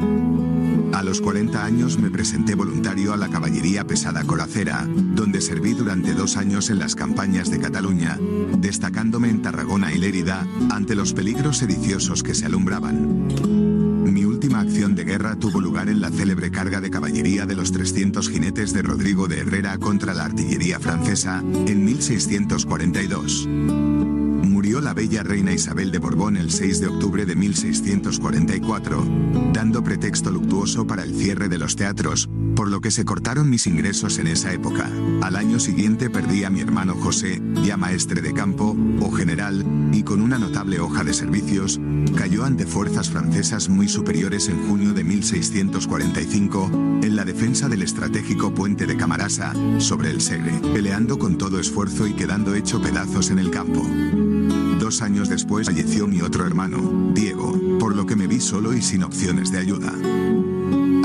A 0.94 1.04
los 1.04 1.22
40 1.22 1.64
años 1.64 1.98
me 1.98 2.12
presenté 2.12 2.54
voluntario 2.54 3.14
a 3.14 3.18
la 3.18 3.30
Caballería 3.30 3.86
Pesada 3.86 4.24
Coracera, 4.24 4.86
donde 4.88 5.42
serví 5.42 5.74
durante 5.74 6.14
dos 6.14 6.38
años 6.38 6.70
en 6.70 6.80
las 6.80 6.96
campañas 6.96 7.50
de 7.50 7.60
Cataluña, 7.60 8.18
destacándome 8.58 9.30
en 9.30 9.42
Tarragona 9.42 9.94
y 9.94 9.98
Lérida, 9.98 10.46
ante 10.70 10.96
los 10.96 11.14
peligros 11.14 11.58
sediciosos 11.58 12.24
que 12.24 12.36
se 12.36 12.46
alumbraban. 12.46 13.28
Mi 14.04 14.26
última 14.26 14.60
acción 14.60 14.94
de 14.96 15.06
guerra 15.06 15.38
tuvo 15.38 15.62
lugar 15.62 15.88
en 15.88 16.02
la 16.02 16.10
célebre 16.10 16.52
carga 16.52 16.82
de 16.82 16.90
caballería 16.90 17.46
de 17.46 17.56
los 17.56 17.72
300 17.72 18.30
jinetes 18.30 18.74
de 18.74 18.82
Rodrigo 18.82 19.28
de 19.28 19.40
Herrera 19.40 19.78
contra 19.78 20.14
la 20.14 20.26
artillería 20.26 20.80
francesa, 20.80 21.40
en 21.40 21.86
1642 21.86 23.48
murió 23.48 24.01
la 24.92 24.96
bella 24.96 25.24
reina 25.24 25.54
Isabel 25.54 25.90
de 25.90 26.00
Borbón 26.00 26.36
el 26.36 26.52
6 26.52 26.82
de 26.82 26.88
octubre 26.88 27.26
de 27.26 27.34
1644, 27.34 29.06
dando 29.54 29.82
pretexto 29.86 30.32
luctuoso 30.32 30.86
para 30.86 31.04
el 31.04 31.16
cierre 31.16 31.48
de 31.48 31.58
los 31.58 31.78
teatros, 31.78 32.30
por 32.58 32.68
lo 32.68 32.82
que 32.82 32.92
se 32.92 33.06
cortaron 33.06 33.50
mis 33.50 33.68
ingresos 33.68 34.20
en 34.20 34.28
esa 34.28 34.52
época. 34.52 34.90
Al 35.22 35.38
año 35.38 35.62
siguiente 35.62 36.10
perdí 36.10 36.44
a 36.44 36.50
mi 36.50 36.60
hermano 36.60 36.96
José, 36.96 37.42
ya 37.64 37.78
maestre 37.78 38.22
de 38.22 38.34
campo, 38.34 38.76
o 39.00 39.12
general, 39.12 39.66
y 39.94 40.04
con 40.04 40.22
una 40.22 40.38
notable 40.38 40.82
hoja 40.82 41.06
de 41.06 41.14
servicios, 41.14 41.80
cayó 42.18 42.44
ante 42.44 42.66
fuerzas 42.66 43.10
francesas 43.10 43.70
muy 43.70 43.88
superiores 43.88 44.50
en 44.50 44.68
junio 44.68 44.92
de 44.92 45.06
1645, 45.06 46.70
en 47.02 47.16
la 47.16 47.24
defensa 47.24 47.70
del 47.70 47.84
estratégico 47.84 48.54
puente 48.54 48.86
de 48.86 48.98
Camarasa, 48.98 49.54
sobre 49.78 50.10
el 50.10 50.20
Segre, 50.20 50.60
peleando 50.74 51.18
con 51.18 51.38
todo 51.38 51.62
esfuerzo 51.62 52.08
y 52.08 52.14
quedando 52.14 52.56
hecho 52.56 52.82
pedazos 52.82 53.30
en 53.30 53.40
el 53.40 53.52
campo. 53.52 53.88
Dos 54.92 55.02
años 55.04 55.30
después 55.30 55.68
falleció 55.68 56.06
mi 56.06 56.22
otro 56.22 56.46
hermano, 56.46 57.14
Diego, 57.14 57.58
por 57.80 57.96
lo 57.96 58.06
que 58.06 58.18
me 58.18 58.28
vi 58.28 58.42
solo 58.42 58.74
y 58.74 58.82
sin 58.82 59.04
opciones 59.04 59.50
de 59.50 59.60
ayuda. 59.60 59.94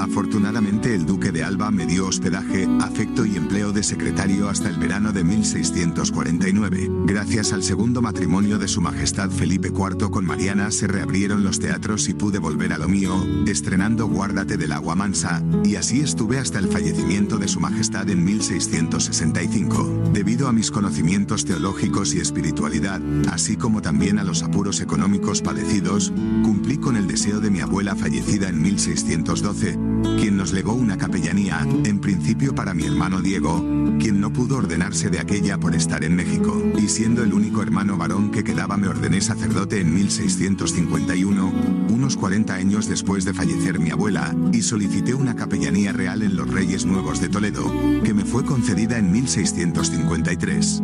Afortunadamente 0.06 0.94
el 0.94 1.04
duque 1.04 1.32
de 1.32 1.42
Alba 1.42 1.72
me 1.72 1.84
dio 1.84 2.06
hospedaje, 2.06 2.68
afecto 2.80 3.26
y 3.26 3.34
empleo 3.34 3.72
de 3.72 3.82
secretario 3.82 4.48
hasta 4.48 4.68
el 4.68 4.76
verano 4.76 5.12
de 5.12 5.24
1649. 5.24 6.88
Gracias 7.06 7.52
al 7.52 7.64
segundo 7.64 8.00
matrimonio 8.00 8.58
de 8.58 8.68
su 8.68 8.80
majestad 8.80 9.30
Felipe 9.30 9.68
IV 9.68 10.10
con 10.12 10.24
Mariana 10.24 10.70
se 10.70 10.86
reabrieron 10.86 11.42
los 11.42 11.58
teatros 11.58 12.08
y 12.08 12.14
pude 12.14 12.38
volver 12.38 12.72
a 12.72 12.78
lo 12.78 12.88
mío, 12.88 13.26
estrenando 13.48 14.06
Guárdate 14.06 14.56
del 14.56 14.72
agua 14.72 14.94
mansa, 14.94 15.42
y 15.64 15.74
así 15.74 16.00
estuve 16.00 16.38
hasta 16.38 16.60
el 16.60 16.68
fallecimiento 16.68 17.36
de 17.36 17.48
su 17.48 17.58
majestad 17.58 18.08
en 18.08 18.24
1665. 18.24 20.10
Debido 20.12 20.46
a 20.46 20.52
mis 20.52 20.70
conocimientos 20.70 21.44
teológicos 21.44 22.14
y 22.14 22.20
espiritualidad, 22.20 23.00
así 23.32 23.56
como 23.56 23.82
también 23.82 24.20
a 24.20 24.24
los 24.24 24.44
apuros 24.44 24.80
económicos 24.80 25.42
padecidos, 25.42 26.12
cumplí 26.44 26.78
con 26.78 26.96
el 26.96 27.08
deseo 27.08 27.40
de 27.40 27.50
mi 27.50 27.60
abuela 27.60 27.96
fallecida 27.96 28.48
en 28.48 28.62
1612, 28.62 29.95
quien 30.18 30.36
nos 30.36 30.52
legó 30.52 30.74
una 30.74 30.96
capellanía, 30.96 31.66
en 31.84 32.00
principio 32.00 32.54
para 32.54 32.74
mi 32.74 32.84
hermano 32.84 33.20
Diego, 33.20 33.64
quien 33.98 34.20
no 34.20 34.32
pudo 34.32 34.56
ordenarse 34.56 35.10
de 35.10 35.18
aquella 35.18 35.58
por 35.58 35.74
estar 35.74 36.04
en 36.04 36.16
México, 36.16 36.62
y 36.76 36.88
siendo 36.88 37.22
el 37.22 37.32
único 37.32 37.62
hermano 37.62 37.96
varón 37.96 38.30
que 38.30 38.44
quedaba 38.44 38.76
me 38.76 38.88
ordené 38.88 39.20
sacerdote 39.20 39.80
en 39.80 39.94
1651, 39.94 41.52
unos 41.90 42.16
40 42.16 42.54
años 42.54 42.88
después 42.88 43.24
de 43.24 43.34
fallecer 43.34 43.78
mi 43.78 43.90
abuela, 43.90 44.34
y 44.52 44.62
solicité 44.62 45.14
una 45.14 45.36
capellanía 45.36 45.92
real 45.92 46.22
en 46.22 46.36
los 46.36 46.50
Reyes 46.50 46.86
Nuevos 46.86 47.20
de 47.20 47.28
Toledo, 47.28 47.64
que 48.02 48.14
me 48.14 48.24
fue 48.24 48.44
concedida 48.44 48.98
en 48.98 49.12
1653. 49.12 50.82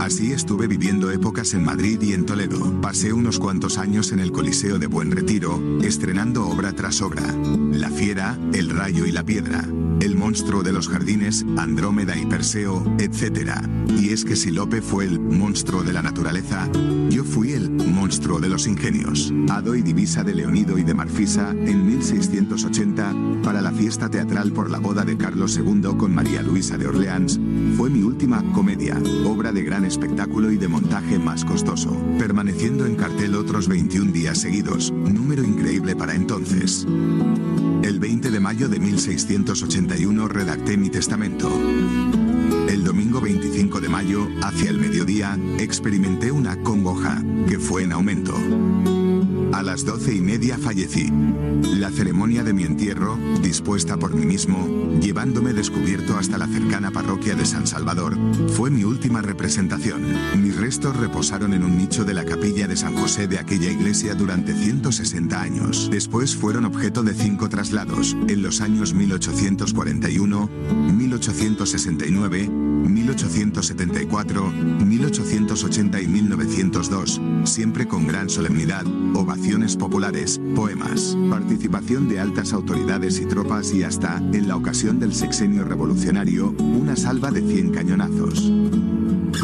Así 0.00 0.32
estuve 0.32 0.66
viviendo 0.66 1.10
épocas 1.10 1.52
en 1.52 1.62
Madrid 1.62 2.00
y 2.00 2.14
en 2.14 2.24
Toledo. 2.24 2.80
Pasé 2.80 3.12
unos 3.12 3.38
cuantos 3.38 3.76
años 3.76 4.12
en 4.12 4.20
el 4.20 4.32
Coliseo 4.32 4.78
de 4.78 4.86
Buen 4.86 5.10
Retiro, 5.10 5.60
estrenando 5.82 6.48
obra 6.48 6.72
tras 6.72 7.02
obra. 7.02 7.22
La 7.70 7.90
fiera, 7.90 8.38
el 8.54 8.70
rayo 8.70 9.04
y 9.04 9.12
la 9.12 9.24
piedra, 9.24 9.62
el 10.00 10.16
monstruo 10.16 10.62
de 10.62 10.72
los 10.72 10.88
jardines, 10.88 11.44
Andrómeda 11.58 12.16
y 12.16 12.24
Perseo, 12.24 12.82
etc. 12.98 13.52
Y 13.98 14.10
es 14.10 14.24
que 14.24 14.36
si 14.36 14.50
Lope 14.50 14.80
fue 14.80 15.04
el 15.04 15.20
monstruo 15.20 15.82
de 15.82 15.92
la 15.92 16.00
naturaleza, 16.00 16.66
yo 17.10 17.22
fui 17.22 17.52
el 17.52 17.70
monstruo 17.70 18.40
de 18.40 18.48
los 18.48 18.66
ingenios. 18.66 19.32
Ado 19.50 19.74
y 19.74 19.82
divisa 19.82 20.24
de 20.24 20.34
Leonido 20.34 20.78
y 20.78 20.82
de 20.82 20.94
Marfisa, 20.94 21.50
en 21.50 21.86
1680, 21.86 23.14
para 23.42 23.60
la 23.60 23.72
fiesta 23.72 24.08
teatral 24.08 24.52
por 24.52 24.70
la 24.70 24.78
boda 24.78 25.04
de 25.04 25.18
Carlos 25.18 25.58
II 25.58 25.96
con 25.98 26.14
María 26.14 26.40
Luisa 26.40 26.78
de 26.78 26.86
Orleans, 26.86 27.38
fue 27.76 27.90
mi 27.90 28.02
última 28.02 28.42
comedia, 28.52 28.98
obra 29.26 29.52
de 29.52 29.62
gran 29.62 29.84
espectáculo 29.90 30.52
y 30.52 30.56
de 30.56 30.68
montaje 30.68 31.18
más 31.18 31.44
costoso, 31.44 31.90
permaneciendo 32.16 32.86
en 32.86 32.94
cartel 32.94 33.34
otros 33.34 33.66
21 33.66 34.12
días 34.12 34.38
seguidos, 34.38 34.92
número 34.92 35.42
increíble 35.42 35.96
para 35.96 36.14
entonces. 36.14 36.86
El 37.82 37.98
20 37.98 38.30
de 38.30 38.40
mayo 38.40 38.68
de 38.68 38.78
1681 38.78 40.28
redacté 40.28 40.76
mi 40.76 40.90
testamento. 40.90 41.50
El 42.68 42.84
domingo 42.84 43.20
25 43.20 43.80
de 43.80 43.88
mayo, 43.88 44.28
hacia 44.42 44.70
el 44.70 44.78
mediodía, 44.78 45.36
experimenté 45.58 46.30
una 46.30 46.56
congoja, 46.62 47.20
que 47.48 47.58
fue 47.58 47.82
en 47.82 47.92
aumento. 47.92 48.99
A 49.52 49.62
las 49.62 49.84
doce 49.84 50.14
y 50.14 50.20
media 50.20 50.56
fallecí. 50.58 51.12
La 51.78 51.90
ceremonia 51.90 52.44
de 52.44 52.52
mi 52.52 52.62
entierro, 52.62 53.18
dispuesta 53.42 53.96
por 53.96 54.14
mí 54.14 54.24
mismo, 54.24 54.98
llevándome 55.00 55.52
descubierto 55.52 56.16
hasta 56.16 56.38
la 56.38 56.46
cercana 56.46 56.90
parroquia 56.90 57.34
de 57.34 57.44
San 57.44 57.66
Salvador, 57.66 58.16
fue 58.48 58.70
mi 58.70 58.84
última 58.84 59.22
representación. 59.22 60.02
Mis 60.40 60.56
restos 60.56 60.96
reposaron 60.96 61.52
en 61.52 61.64
un 61.64 61.76
nicho 61.76 62.04
de 62.04 62.14
la 62.14 62.24
capilla 62.24 62.68
de 62.68 62.76
San 62.76 62.94
José 62.94 63.26
de 63.26 63.38
aquella 63.38 63.70
iglesia 63.70 64.14
durante 64.14 64.54
160 64.54 65.40
años. 65.40 65.88
Después 65.90 66.36
fueron 66.36 66.64
objeto 66.64 67.02
de 67.02 67.14
cinco 67.14 67.48
traslados, 67.48 68.16
en 68.28 68.42
los 68.42 68.60
años 68.60 68.94
1841, 68.94 70.50
1869, 71.10 72.48
1874, 72.48 74.52
1880 74.86 76.00
y 76.00 76.06
1902, 76.06 77.20
siempre 77.42 77.88
con 77.88 78.06
gran 78.06 78.30
solemnidad, 78.30 78.86
ovaciones 79.14 79.76
populares, 79.76 80.40
poemas, 80.54 81.16
participación 81.28 82.08
de 82.08 82.20
altas 82.20 82.52
autoridades 82.52 83.20
y 83.20 83.26
tropas 83.26 83.74
y 83.74 83.82
hasta, 83.82 84.18
en 84.18 84.46
la 84.46 84.54
ocasión 84.54 85.00
del 85.00 85.12
sexenio 85.12 85.64
revolucionario, 85.64 86.50
una 86.50 86.94
salva 86.94 87.32
de 87.32 87.42
100 87.42 87.72
cañonazos. 87.72 88.52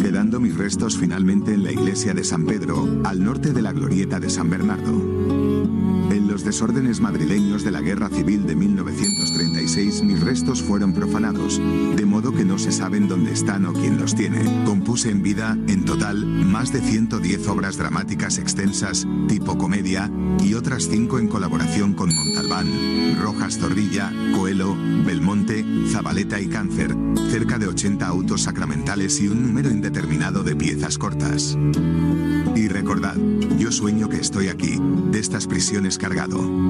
Quedando 0.01 0.39
mis 0.39 0.57
restos 0.57 0.97
finalmente 0.97 1.53
en 1.53 1.65
la 1.65 1.73
iglesia 1.73 2.15
de 2.15 2.23
San 2.23 2.47
Pedro, 2.47 3.01
al 3.05 3.25
norte 3.25 3.53
de 3.53 3.63
la 3.63 3.73
glorieta 3.73 4.21
de 4.21 4.31
San 4.31 4.51
Bernardo 4.51 5.56
los 6.37 6.45
desórdenes 6.45 7.01
madrileños 7.01 7.65
de 7.65 7.71
la 7.71 7.81
Guerra 7.81 8.11
Civil 8.11 8.47
de 8.47 8.55
1936 8.55 10.03
mis 10.03 10.21
restos 10.21 10.63
fueron 10.63 10.93
profanados, 10.93 11.59
de 11.97 12.05
modo 12.05 12.31
que 12.33 12.45
no 12.45 12.59
se 12.59 12.73
saben 12.73 13.09
dónde 13.09 13.33
están 13.33 13.65
o 13.65 13.73
quién 13.73 13.97
los 13.97 14.15
tiene. 14.15 14.45
Compuse 14.67 15.09
en 15.11 15.23
vida, 15.23 15.57
en 15.67 15.87
total, 15.87 16.27
más 16.27 16.75
de 16.75 16.83
110 16.83 17.49
obras 17.49 17.79
dramáticas 17.79 18.37
extensas, 18.37 19.09
tipo 19.29 19.57
comedia, 19.57 20.11
y 20.45 20.53
otras 20.53 20.89
5 20.91 21.19
en 21.21 21.29
colaboración 21.29 21.95
con 21.95 22.15
Montalbán, 22.15 22.69
Rojas 23.19 23.57
Zorrilla, 23.57 24.13
Coelho, 24.35 24.77
Belmonte, 25.07 25.65
Zabaleta 25.91 26.39
y 26.39 26.49
Cáncer, 26.49 26.95
cerca 27.31 27.59
de 27.59 27.69
80 27.69 28.07
autos 28.07 28.43
sacramentales 28.43 29.23
y 29.23 29.29
un 29.29 29.43
número 29.43 29.71
indeterminado 29.71 30.43
de 30.43 30.55
piezas 30.55 30.99
cortas. 30.99 31.57
Y 32.55 32.69
recordad, 32.69 33.17
yo 33.59 33.71
sueño 33.71 34.09
que 34.09 34.17
estoy 34.17 34.49
aquí, 34.49 34.79
de 35.11 35.19
estas 35.19 35.47
prisiones 35.47 35.99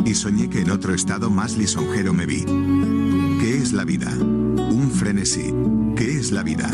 y 0.05 0.15
soñé 0.15 0.49
que 0.49 0.61
en 0.61 0.71
otro 0.71 0.95
estado 0.95 1.31
más 1.31 1.57
lisonjero 1.57 2.13
me 2.13 2.27
vi. 2.27 2.45
¿Qué 3.41 3.57
es 3.57 3.73
la 3.73 3.85
vida? 3.85 4.11
Un 4.19 4.91
frenesí. 4.91 5.53
¿Qué 5.97 6.19
es 6.19 6.33
la 6.33 6.43
vida? 6.43 6.69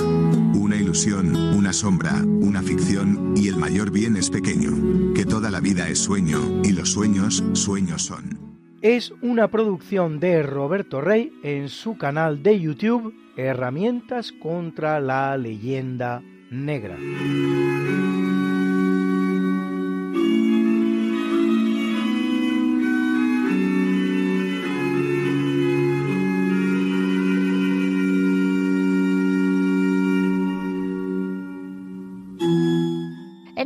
Una 0.55 0.77
ilusión, 0.77 1.37
una 1.37 1.73
sombra, 1.73 2.15
una 2.25 2.63
ficción, 2.63 3.35
y 3.37 3.49
el 3.49 3.57
mayor 3.57 3.91
bien 3.91 4.17
es 4.17 4.31
pequeño. 4.31 5.15
Que 5.15 5.25
toda 5.25 5.51
la 5.51 5.61
vida 5.61 5.89
es 5.89 5.99
sueño, 5.99 6.41
y 6.65 6.73
los 6.73 6.91
sueños, 6.91 7.45
sueños 7.53 8.03
son. 8.03 8.39
Es 8.81 9.13
una 9.23 9.49
producción 9.49 10.19
de 10.19 10.43
Roberto 10.43 11.01
Rey 11.01 11.33
en 11.45 11.69
su 11.69 11.97
canal 11.97 12.43
de 12.43 12.59
YouTube 12.59 13.15
Herramientas 13.37 14.33
contra 14.33 15.01
la 15.01 15.37
leyenda 15.37 16.23
negra. 16.51 16.99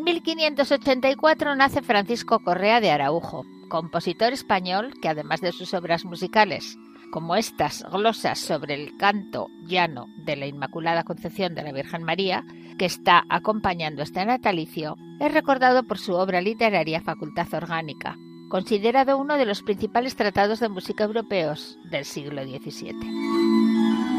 1584 0.07 1.57
nace 1.57 1.83
Francisco 1.83 2.39
Correa 2.39 2.81
de 2.81 2.93
Araujo, 2.93 3.45
compositor 3.69 4.33
español 4.33 4.95
que 5.03 5.09
además 5.09 5.41
de 5.41 5.51
sus 5.51 5.75
obras 5.75 6.05
musicales, 6.05 6.79
como 7.11 7.35
estas 7.35 7.83
glosas 7.91 8.39
sobre 8.39 8.75
el 8.75 8.97
canto 8.99 9.49
llano 9.65 10.07
de 10.19 10.37
la 10.37 10.47
Inmaculada 10.47 11.03
Concepción 11.03 11.57
de 11.57 11.65
la 11.65 11.73
Virgen 11.73 12.05
María, 12.05 12.45
que 12.79 12.85
está 12.85 13.25
acompañando 13.29 14.03
este 14.03 14.25
natalicio, 14.25 14.95
es 15.19 15.35
recordado 15.35 15.83
por 15.83 15.99
su 15.99 16.15
obra 16.15 16.41
literaria 16.41 17.01
Facultad 17.01 17.53
Orgánica, 17.53 18.17
considerado 18.49 19.19
uno 19.19 19.37
de 19.37 19.47
los 19.47 19.65
principales 19.65 20.15
tratados 20.15 20.61
de 20.61 20.69
música 20.69 21.03
europeos 21.03 21.81
del 21.91 22.05
siglo 22.05 22.45
XVII. 22.45 24.16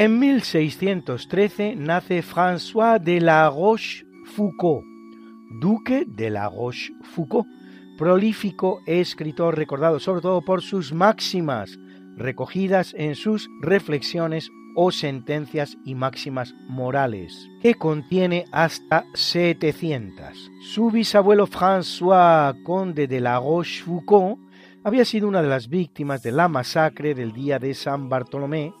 En 0.00 0.18
1613 0.18 1.76
nace 1.76 2.22
François 2.22 2.98
de 2.98 3.20
la 3.20 3.50
Rochefoucauld, 3.50 4.82
duque 5.60 6.06
de 6.06 6.30
la 6.30 6.48
Rochefoucauld, 6.48 7.44
prolífico 7.98 8.80
escritor 8.86 9.58
recordado 9.58 10.00
sobre 10.00 10.22
todo 10.22 10.40
por 10.40 10.62
sus 10.62 10.94
máximas, 10.94 11.78
recogidas 12.16 12.94
en 12.96 13.14
sus 13.14 13.50
reflexiones 13.60 14.50
o 14.74 14.90
sentencias 14.90 15.76
y 15.84 15.94
máximas 15.94 16.54
morales, 16.66 17.50
que 17.60 17.74
contiene 17.74 18.46
hasta 18.52 19.04
700. 19.12 20.50
Su 20.72 20.90
bisabuelo 20.90 21.46
François 21.46 22.54
Conde 22.62 23.06
de 23.06 23.20
la 23.20 23.38
Rochefoucauld 23.38 24.38
había 24.82 25.04
sido 25.04 25.28
una 25.28 25.42
de 25.42 25.48
las 25.50 25.68
víctimas 25.68 26.22
de 26.22 26.32
la 26.32 26.48
masacre 26.48 27.14
del 27.14 27.32
día 27.32 27.58
de 27.58 27.74
San 27.74 28.08
Bartolomé 28.08 28.72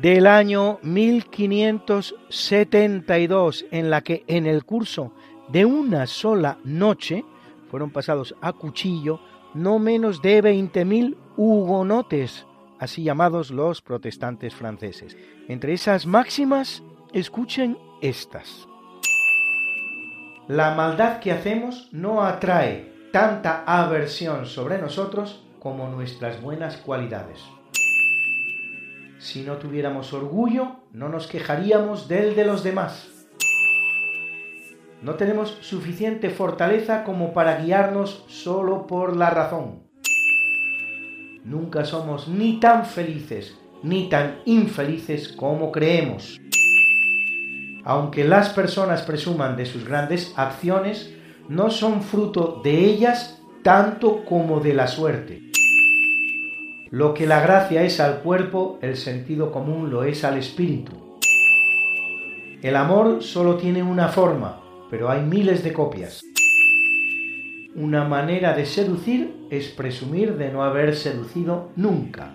del 0.00 0.26
año 0.26 0.78
1572, 0.82 3.66
en 3.70 3.90
la 3.90 4.00
que 4.00 4.24
en 4.26 4.46
el 4.46 4.64
curso 4.64 5.12
de 5.48 5.66
una 5.66 6.06
sola 6.06 6.56
noche 6.64 7.26
fueron 7.70 7.90
pasados 7.90 8.34
a 8.40 8.52
cuchillo 8.52 9.20
no 9.54 9.78
menos 9.78 10.20
de 10.22 10.42
20.000 10.42 11.14
hugonotes, 11.36 12.46
así 12.78 13.02
llamados 13.02 13.50
los 13.50 13.82
protestantes 13.82 14.54
franceses. 14.54 15.14
Entre 15.48 15.74
esas 15.74 16.06
máximas, 16.06 16.82
escuchen 17.12 17.76
estas. 18.00 18.66
La 20.48 20.74
maldad 20.74 21.20
que 21.20 21.30
hacemos 21.32 21.90
no 21.92 22.22
atrae 22.22 22.90
tanta 23.12 23.62
aversión 23.66 24.46
sobre 24.46 24.78
nosotros 24.78 25.44
como 25.60 25.88
nuestras 25.88 26.40
buenas 26.42 26.78
cualidades. 26.78 27.44
Si 29.22 29.44
no 29.44 29.58
tuviéramos 29.58 30.12
orgullo, 30.12 30.80
no 30.90 31.08
nos 31.08 31.28
quejaríamos 31.28 32.08
del 32.08 32.34
de 32.34 32.44
los 32.44 32.64
demás. 32.64 33.08
No 35.00 35.14
tenemos 35.14 35.58
suficiente 35.60 36.28
fortaleza 36.28 37.04
como 37.04 37.32
para 37.32 37.62
guiarnos 37.62 38.24
solo 38.26 38.88
por 38.88 39.16
la 39.16 39.30
razón. 39.30 39.84
Nunca 41.44 41.84
somos 41.84 42.26
ni 42.26 42.58
tan 42.58 42.84
felices 42.84 43.56
ni 43.84 44.08
tan 44.08 44.40
infelices 44.44 45.28
como 45.28 45.70
creemos. 45.70 46.40
Aunque 47.84 48.24
las 48.24 48.48
personas 48.48 49.02
presuman 49.02 49.56
de 49.56 49.66
sus 49.66 49.84
grandes 49.84 50.32
acciones, 50.36 51.14
no 51.48 51.70
son 51.70 52.02
fruto 52.02 52.60
de 52.64 52.86
ellas 52.86 53.40
tanto 53.62 54.24
como 54.24 54.58
de 54.58 54.74
la 54.74 54.88
suerte. 54.88 55.51
Lo 56.92 57.14
que 57.14 57.26
la 57.26 57.40
gracia 57.40 57.84
es 57.84 58.00
al 58.00 58.18
cuerpo, 58.18 58.78
el 58.82 58.98
sentido 58.98 59.50
común 59.50 59.88
lo 59.88 60.04
es 60.04 60.24
al 60.24 60.36
espíritu. 60.36 60.92
El 62.60 62.76
amor 62.76 63.22
solo 63.22 63.56
tiene 63.56 63.82
una 63.82 64.08
forma, 64.08 64.60
pero 64.90 65.08
hay 65.08 65.22
miles 65.22 65.64
de 65.64 65.72
copias. 65.72 66.20
Una 67.74 68.04
manera 68.04 68.52
de 68.52 68.66
seducir 68.66 69.46
es 69.48 69.68
presumir 69.68 70.36
de 70.36 70.52
no 70.52 70.62
haber 70.64 70.94
seducido 70.94 71.70
nunca. 71.76 72.34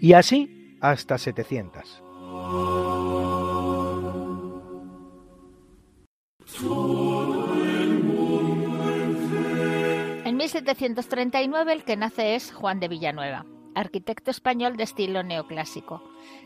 Y 0.00 0.14
así 0.14 0.78
hasta 0.80 1.18
700. 1.18 2.02
En 10.24 10.34
1739 10.38 11.72
el 11.74 11.84
que 11.84 11.96
nace 11.98 12.36
es 12.36 12.52
Juan 12.52 12.80
de 12.80 12.88
Villanueva 12.88 13.44
arquitecto 13.78 14.30
español 14.30 14.76
de 14.76 14.84
estilo 14.84 15.22
neoclásico, 15.22 16.02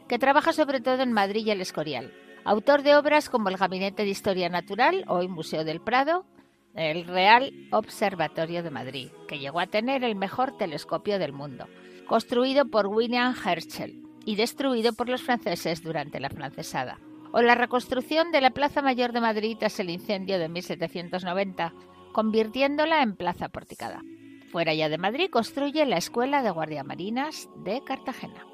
que 0.08 0.18
trabaja 0.18 0.52
sobre 0.52 0.80
todo 0.80 1.02
en 1.02 1.12
Madrid 1.12 1.46
y 1.46 1.50
el 1.50 1.60
Escorial. 1.60 2.12
Autor 2.44 2.82
de 2.82 2.96
obras 2.96 3.30
como 3.30 3.48
el 3.48 3.56
Gabinete 3.56 4.04
de 4.04 4.10
Historia 4.10 4.48
Natural, 4.48 5.04
hoy 5.08 5.28
Museo 5.28 5.64
del 5.64 5.80
Prado, 5.80 6.26
el 6.74 7.06
Real 7.06 7.52
Observatorio 7.70 8.62
de 8.62 8.70
Madrid, 8.70 9.08
que 9.28 9.38
llegó 9.38 9.60
a 9.60 9.66
tener 9.66 10.04
el 10.04 10.14
mejor 10.14 10.56
telescopio 10.56 11.18
del 11.18 11.32
mundo, 11.32 11.66
construido 12.06 12.66
por 12.66 12.86
William 12.86 13.34
Herschel 13.34 14.02
y 14.24 14.36
destruido 14.36 14.92
por 14.92 15.08
los 15.08 15.22
franceses 15.22 15.82
durante 15.82 16.20
la 16.20 16.30
francesada, 16.30 16.98
o 17.32 17.40
la 17.40 17.54
reconstrucción 17.54 18.30
de 18.32 18.40
la 18.40 18.50
Plaza 18.50 18.82
Mayor 18.82 19.12
de 19.12 19.20
Madrid 19.20 19.56
tras 19.58 19.78
el 19.80 19.90
incendio 19.90 20.38
de 20.38 20.48
1790, 20.48 21.72
convirtiéndola 22.12 23.02
en 23.02 23.16
plaza 23.16 23.48
porticada. 23.48 24.02
Fuera 24.52 24.74
ya 24.74 24.90
de 24.90 24.98
Madrid 24.98 25.30
construye 25.30 25.86
la 25.86 25.96
Escuela 25.96 26.42
de 26.42 26.50
Guardiamarinas 26.50 27.48
de 27.64 27.82
Cartagena. 27.82 28.46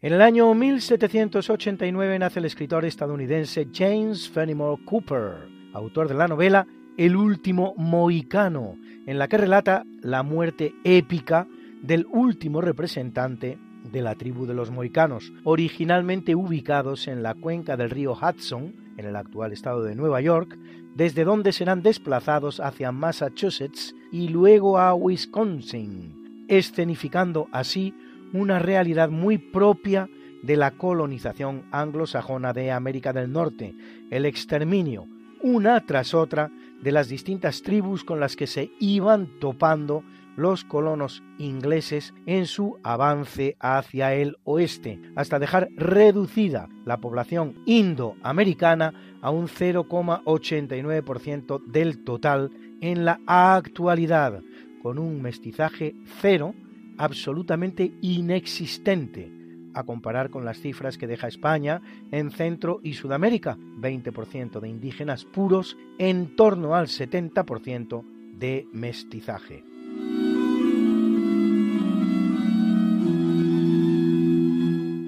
En 0.00 0.14
el 0.14 0.22
año 0.22 0.54
1789 0.54 2.18
nace 2.18 2.38
el 2.38 2.46
escritor 2.46 2.86
estadounidense 2.86 3.68
James 3.74 4.30
Fenimore 4.30 4.82
Cooper, 4.86 5.46
autor 5.74 6.08
de 6.08 6.14
la 6.14 6.28
novela 6.28 6.66
El 6.96 7.14
último 7.14 7.74
mohicano, 7.76 8.78
en 9.06 9.18
la 9.18 9.28
que 9.28 9.36
relata 9.36 9.84
la 10.00 10.22
muerte 10.22 10.72
épica 10.82 11.46
del 11.82 12.06
último 12.06 12.62
representante 12.62 13.58
de 13.84 14.00
la 14.00 14.14
tribu 14.14 14.46
de 14.46 14.54
los 14.54 14.70
moicanos, 14.70 15.30
originalmente 15.44 16.34
ubicados 16.34 17.06
en 17.06 17.22
la 17.22 17.34
cuenca 17.34 17.76
del 17.76 17.90
río 17.90 18.12
Hudson, 18.12 18.74
en 19.00 19.06
el 19.06 19.16
actual 19.16 19.52
estado 19.52 19.82
de 19.82 19.94
Nueva 19.94 20.20
York, 20.20 20.56
desde 20.94 21.24
donde 21.24 21.52
serán 21.52 21.82
desplazados 21.82 22.60
hacia 22.60 22.92
Massachusetts 22.92 23.94
y 24.12 24.28
luego 24.28 24.78
a 24.78 24.94
Wisconsin, 24.94 26.46
escenificando 26.48 27.48
así 27.52 27.94
una 28.32 28.58
realidad 28.58 29.10
muy 29.10 29.38
propia 29.38 30.08
de 30.42 30.56
la 30.56 30.72
colonización 30.72 31.64
anglosajona 31.70 32.52
de 32.52 32.70
América 32.70 33.12
del 33.12 33.32
Norte, 33.32 33.74
el 34.10 34.24
exterminio, 34.24 35.06
una 35.42 35.84
tras 35.86 36.14
otra, 36.14 36.50
de 36.82 36.92
las 36.92 37.08
distintas 37.08 37.62
tribus 37.62 38.04
con 38.04 38.20
las 38.20 38.36
que 38.36 38.46
se 38.46 38.70
iban 38.78 39.28
topando 39.38 40.02
los 40.36 40.64
colonos 40.64 41.22
ingleses 41.38 42.12
en 42.26 42.46
su 42.46 42.78
avance 42.82 43.56
hacia 43.60 44.14
el 44.14 44.36
oeste, 44.44 45.00
hasta 45.16 45.38
dejar 45.38 45.68
reducida 45.76 46.68
la 46.84 47.00
población 47.00 47.54
indoamericana 47.66 48.94
a 49.22 49.30
un 49.30 49.48
0,89% 49.48 51.64
del 51.66 52.04
total 52.04 52.50
en 52.80 53.04
la 53.04 53.20
actualidad, 53.26 54.42
con 54.82 54.98
un 54.98 55.20
mestizaje 55.20 55.94
cero 56.20 56.54
absolutamente 56.98 57.92
inexistente, 58.00 59.30
a 59.74 59.84
comparar 59.84 60.30
con 60.30 60.44
las 60.44 60.58
cifras 60.58 60.98
que 60.98 61.06
deja 61.06 61.28
España 61.28 61.80
en 62.10 62.30
Centro 62.30 62.80
y 62.82 62.94
Sudamérica, 62.94 63.56
20% 63.56 64.60
de 64.60 64.68
indígenas 64.68 65.24
puros, 65.24 65.76
en 65.98 66.34
torno 66.34 66.74
al 66.74 66.88
70% 66.88 68.04
de 68.36 68.66
mestizaje. 68.72 69.69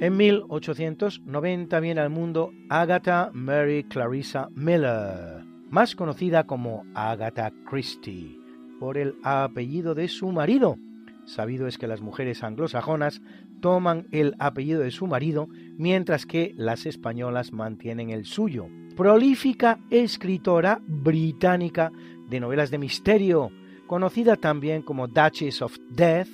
En 0.03 0.16
1890 0.16 1.78
viene 1.78 2.00
al 2.00 2.11
mundo 2.11 2.53
Agatha 2.68 3.30
Mary 3.32 3.84
Clarissa 3.84 4.48
Miller, 4.53 5.44
más 5.70 5.94
conocida 5.94 6.42
como 6.42 6.84
Agatha 6.92 7.53
Christie, 7.70 8.36
por 8.80 8.98
el 8.98 9.14
apellido 9.22 9.94
de 9.94 10.09
su 10.09 10.32
marido. 10.32 10.76
Sabido 11.24 11.68
es 11.68 11.78
que 11.78 11.86
las 11.86 12.00
mujeres 12.00 12.42
anglosajonas 12.42 13.22
toman 13.61 14.09
el 14.11 14.34
apellido 14.40 14.80
de 14.80 14.90
su 14.90 15.07
marido, 15.07 15.46
mientras 15.78 16.26
que 16.26 16.53
las 16.57 16.84
españolas 16.84 17.53
mantienen 17.53 18.11
el 18.11 18.24
suyo. 18.24 18.66
Prolífica 18.96 19.78
escritora 19.88 20.80
británica 20.84 21.92
de 22.28 22.40
novelas 22.40 22.72
de 22.72 22.78
misterio, 22.78 23.53
conocida 23.86 24.34
también 24.34 24.82
como 24.82 25.07
Duchess 25.07 25.62
of 25.62 25.78
Death, 25.90 26.26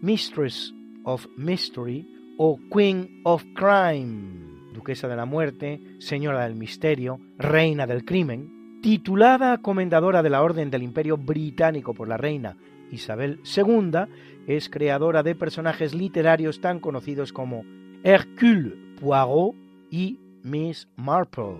Mistress 0.00 0.74
of 1.04 1.28
Mystery, 1.36 2.11
o 2.36 2.58
Queen 2.72 3.20
of 3.24 3.44
Crime, 3.54 4.70
duquesa 4.72 5.08
de 5.08 5.16
la 5.16 5.24
muerte, 5.24 5.80
señora 5.98 6.44
del 6.44 6.56
misterio, 6.56 7.20
reina 7.38 7.86
del 7.86 8.04
crimen, 8.04 8.80
titulada 8.82 9.58
comendadora 9.58 10.22
de 10.22 10.30
la 10.30 10.42
Orden 10.42 10.70
del 10.70 10.82
Imperio 10.82 11.16
Británico 11.16 11.94
por 11.94 12.08
la 12.08 12.16
reina 12.16 12.56
Isabel 12.90 13.40
II, 13.56 14.06
es 14.46 14.68
creadora 14.68 15.22
de 15.22 15.34
personajes 15.34 15.94
literarios 15.94 16.60
tan 16.60 16.80
conocidos 16.80 17.32
como 17.32 17.64
Hercule 18.02 18.76
Poirot 19.00 19.54
y 19.90 20.18
Miss 20.42 20.88
Marple, 20.96 21.56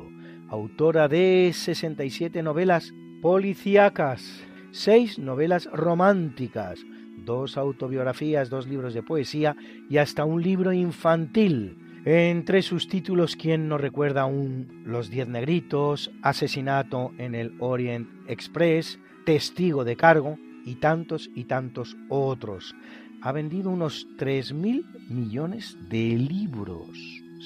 autora 0.49 1.09
de 1.09 1.53
67 1.55 2.43
novelas 2.43 2.93
policíacas, 3.23 4.43
seis 4.73 5.19
novelas 5.19 5.67
románticas, 5.73 6.81
dos 7.25 7.57
autobiografías, 7.57 8.51
dos 8.51 8.67
libros 8.67 8.95
de 8.95 9.03
poesía 9.03 9.57
y 9.89 9.99
hasta 9.99 10.25
un 10.25 10.43
libro 10.43 10.73
infantil. 10.73 11.77
Entre 12.05 12.63
sus 12.63 12.89
títulos, 12.89 13.37
¿quién 13.37 13.69
no 13.69 13.79
recuerda 13.79 14.23
aún 14.23 14.83
Los 14.85 15.09
Diez 15.09 15.29
Negritos, 15.29 16.11
Asesinato 16.21 17.13
en 17.17 17.37
el 17.37 17.55
Orient 17.61 18.09
Express, 18.27 18.99
Testigo 19.25 19.85
de 19.85 19.95
Cargo 19.95 20.37
y 20.65 20.77
tantos 20.77 21.31
y 21.35 21.45
tantos 21.45 21.97
otros? 22.09 22.75
Ha 23.21 23.31
vendido 23.31 23.71
unos 23.71 24.09
3.000 24.19 24.85
millones 25.11 25.79
de 25.89 26.17
libros. 26.17 26.89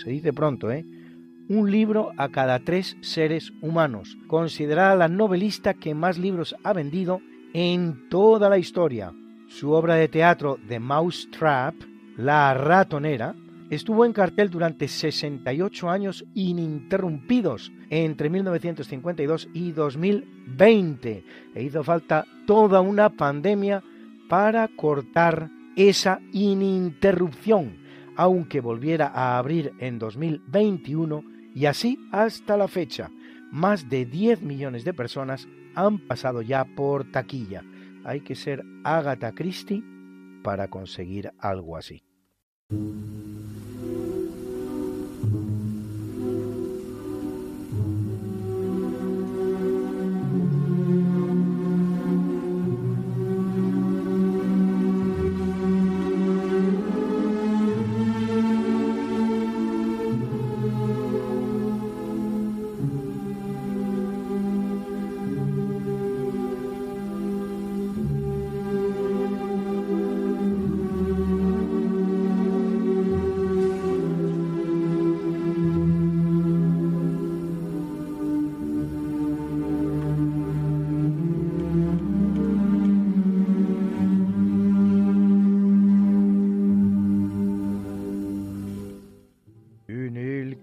Se 0.03 0.09
dice 0.09 0.33
pronto, 0.33 0.72
¿eh? 0.72 0.87
Un 1.49 1.70
libro 1.70 2.12
a 2.16 2.31
cada 2.31 2.59
tres 2.59 2.97
seres 3.03 3.53
humanos. 3.61 4.16
Considerada 4.27 4.97
la 4.97 5.09
novelista 5.09 5.74
que 5.74 5.95
más 5.95 6.18
libros 6.18 6.57
ha 6.64 6.72
vendido 6.72 7.20
en 7.53 8.09
toda 8.09 8.49
la 8.49 8.59
historia. 8.59 9.12
Su 9.49 9.70
obra 9.70 9.94
de 9.94 10.09
teatro 10.09 10.59
The 10.66 10.80
Mouse 10.80 11.28
Trap, 11.30 11.74
La 12.16 12.53
ratonera, 12.53 13.34
estuvo 13.70 14.05
en 14.05 14.12
cartel 14.12 14.51
durante 14.51 14.88
68 14.88 15.88
años 15.88 16.24
ininterrumpidos 16.34 17.72
entre 17.88 18.28
1952 18.28 19.49
y 19.55 19.70
2020 19.70 21.24
e 21.55 21.62
hizo 21.62 21.84
falta 21.84 22.26
toda 22.47 22.80
una 22.80 23.11
pandemia 23.11 23.82
para 24.28 24.68
cortar 24.68 25.49
esa 25.76 26.20
ininterrupción, 26.32 27.78
aunque 28.16 28.61
volviera 28.61 29.07
a 29.14 29.38
abrir 29.38 29.72
en 29.78 30.01
2021 30.01 31.22
y 31.55 31.66
así 31.66 31.99
hasta 32.11 32.57
la 32.57 32.66
fecha. 32.66 33.11
Más 33.53 33.88
de 33.88 34.07
10 34.07 34.42
millones 34.42 34.84
de 34.84 34.92
personas 34.92 35.47
han 35.76 35.99
pasado 35.99 36.42
ya 36.42 36.64
por 36.64 37.11
taquilla 37.12 37.62
hay 38.07 38.21
que 38.21 38.37
ser 38.37 38.63
Agatha 38.85 39.33
Christie 39.33 39.83
para 40.45 40.69
conseguir 40.69 41.33
algo 41.41 41.77
así. 41.77 42.05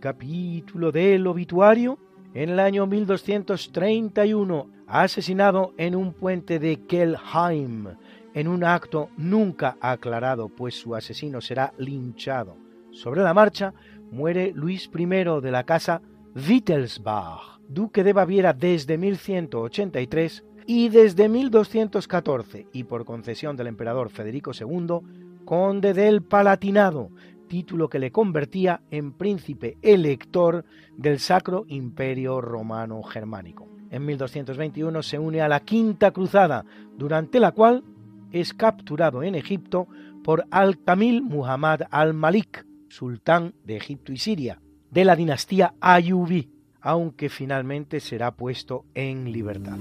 Capítulo 0.04 0.92
del 0.92 1.26
obituario, 1.28 1.98
en 2.34 2.50
el 2.50 2.60
año 2.60 2.86
1231, 2.86 4.70
asesinado 4.86 5.74
en 5.78 5.96
un 5.96 6.12
puente 6.12 6.60
de 6.60 6.86
Kelheim, 6.86 7.88
en 8.34 8.50
un 8.50 8.66
acto 8.66 9.12
nunca 9.16 9.78
aclarado, 9.80 10.50
pues 10.50 10.76
su 10.76 10.94
asesino 10.94 11.40
será 11.40 11.74
linchado. 11.78 12.58
Sobre 12.92 13.24
la 13.24 13.34
marcha, 13.34 13.74
muere 14.12 14.52
Luis 14.54 14.90
I 14.94 15.06
de 15.06 15.52
la 15.52 15.64
casa 15.64 16.02
Wittelsbach, 16.36 17.62
duque 17.70 18.04
de 18.04 18.12
Baviera 18.12 18.52
desde 18.52 18.98
1183 18.98 20.44
y 20.66 20.90
desde 20.90 21.30
1214, 21.30 22.68
y 22.74 22.84
por 22.84 23.06
concesión 23.06 23.56
del 23.56 23.68
emperador 23.68 24.10
Federico 24.10 24.52
II, 24.52 25.00
conde 25.46 25.94
del 25.94 26.24
Palatinado, 26.24 27.10
título 27.54 27.88
que 27.88 28.00
le 28.00 28.12
convertía 28.12 28.82
en 28.90 29.12
príncipe 29.12 29.78
elector 29.84 30.66
del 30.98 31.20
Sacro 31.20 31.66
Imperio 31.68 32.42
Romano 32.42 33.04
Germánico. 33.04 33.70
En 33.92 34.04
1221 34.08 35.04
se 35.04 35.20
une 35.20 35.40
a 35.40 35.48
la 35.48 35.60
Quinta 35.60 36.10
Cruzada, 36.10 36.66
durante 36.98 37.40
la 37.40 37.52
cual 37.52 37.84
es 38.32 38.56
capturado 38.56 39.22
en 39.22 39.36
Egipto 39.36 39.88
por 40.24 40.48
Al-Kamil 40.50 41.22
Muhammad 41.22 41.82
al-Malik, 41.92 42.66
sultán 42.88 43.54
de 43.64 43.78
Egipto 43.78 44.12
y 44.12 44.18
Siria, 44.18 44.60
de 44.90 45.06
la 45.06 45.16
dinastía 45.16 45.76
Ayubí, 45.80 46.50
aunque 46.82 47.30
finalmente 47.30 48.00
será 48.00 48.32
puesto 48.32 48.86
en 48.96 49.32
libertad. 49.32 49.78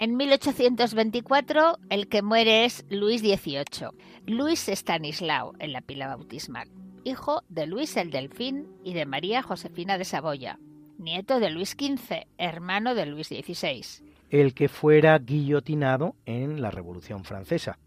En 0.00 0.16
1824 0.16 1.78
el 1.90 2.08
que 2.08 2.22
muere 2.22 2.64
es 2.64 2.86
Luis 2.88 3.20
XVIII, 3.20 3.88
Luis 4.26 4.68
Stanislao 4.68 5.54
en 5.58 5.72
la 5.72 5.80
pila 5.80 6.06
bautismal, 6.06 6.68
hijo 7.02 7.42
de 7.48 7.66
Luis 7.66 7.96
el 7.96 8.12
Delfín 8.12 8.68
y 8.84 8.94
de 8.94 9.06
María 9.06 9.42
Josefina 9.42 9.98
de 9.98 10.04
Saboya. 10.04 10.60
nieto 10.98 11.40
de 11.40 11.50
Luis 11.50 11.70
XV, 11.70 12.28
hermano 12.38 12.94
de 12.94 13.06
Luis 13.06 13.26
XVI. 13.26 14.04
El 14.30 14.54
que 14.54 14.68
fuera 14.68 15.18
guillotinado 15.18 16.14
en 16.26 16.62
la 16.62 16.70
Revolución 16.70 17.24
Francesa. 17.24 17.80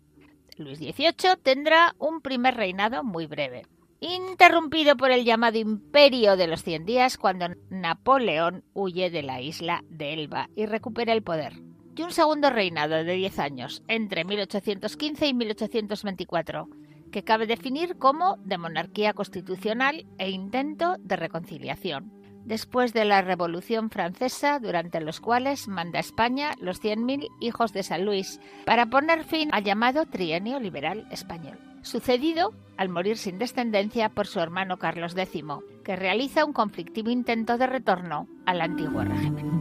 Luis 0.58 0.80
XVIII 0.80 1.38
tendrá 1.42 1.96
un 1.98 2.20
primer 2.20 2.56
reinado 2.56 3.06
muy 3.06 3.26
breve, 3.26 3.66
interrumpido 4.02 4.98
por 4.98 5.12
el 5.12 5.24
llamado 5.24 5.58
Imperio 5.58 6.36
de 6.36 6.48
los 6.48 6.62
Cien 6.62 6.86
Días 6.86 7.18
cuando 7.18 7.48
Napoleón 7.70 8.66
huye 8.74 9.10
de 9.10 9.24
la 9.24 9.40
isla 9.40 9.82
de 9.90 10.14
Elba 10.14 10.50
y 10.58 10.66
recupera 10.66 11.14
el 11.14 11.24
poder. 11.24 11.71
Y 11.96 12.04
un 12.04 12.12
segundo 12.12 12.50
reinado 12.50 13.04
de 13.04 13.14
diez 13.14 13.38
años, 13.40 13.84
entre 13.88 14.24
1815 14.24 15.28
y 15.28 15.34
1824, 15.34 16.70
que 17.12 17.24
cabe 17.24 17.46
definir 17.46 17.98
como 17.98 18.38
de 18.38 18.58
monarquía 18.58 19.14
constitucional 19.14 20.06
e 20.18 20.30
intento 20.30 20.96
de 21.00 21.16
reconciliación 21.18 22.22
después 22.46 22.94
de 22.94 23.06
la 23.06 23.22
Revolución 23.22 23.90
Francesa, 23.90 24.60
durante 24.60 25.00
los 25.00 25.20
cuales 25.20 25.68
manda 25.68 26.00
España 26.00 26.56
los 26.60 26.82
100.000 26.82 27.28
hijos 27.40 27.74
de 27.74 27.84
San 27.84 28.06
Luis, 28.06 28.40
para 28.66 28.88
poner 28.88 29.24
fin 29.24 29.50
al 29.54 29.64
llamado 29.64 30.06
trienio 30.06 30.60
liberal 30.60 31.08
español, 31.12 31.60
sucedido 31.82 32.54
al 32.78 32.90
morir 32.90 33.18
sin 33.18 33.38
descendencia 33.38 34.10
por 34.10 34.28
su 34.28 34.40
hermano 34.40 34.78
Carlos 34.78 35.16
X, 35.16 35.44
que 35.84 35.96
realiza 35.96 36.46
un 36.46 36.54
conflictivo 36.54 37.10
intento 37.10 37.58
de 37.58 37.68
retorno 37.68 38.28
al 38.46 38.62
antiguo 38.62 39.04
régimen. 39.04 39.61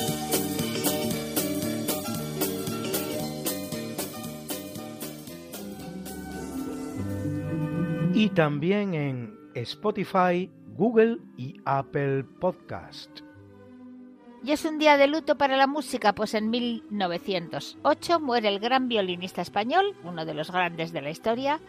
Y 8.21 8.29
también 8.29 8.93
en 8.93 9.35
Spotify, 9.55 10.47
Google 10.75 11.17
y 11.37 11.59
Apple 11.65 12.23
Podcast. 12.39 13.21
Y 14.43 14.51
es 14.51 14.63
un 14.63 14.77
día 14.77 14.95
de 14.95 15.07
luto 15.07 15.39
para 15.39 15.57
la 15.57 15.65
música, 15.65 16.13
pues 16.13 16.35
en 16.35 16.51
1908 16.51 18.19
muere 18.19 18.49
el 18.49 18.59
gran 18.59 18.87
violinista 18.87 19.41
español, 19.41 19.95
uno 20.03 20.23
de 20.23 20.35
los 20.35 20.51
grandes 20.51 20.91
de 20.91 21.01
la 21.01 21.09
historia, 21.09 21.59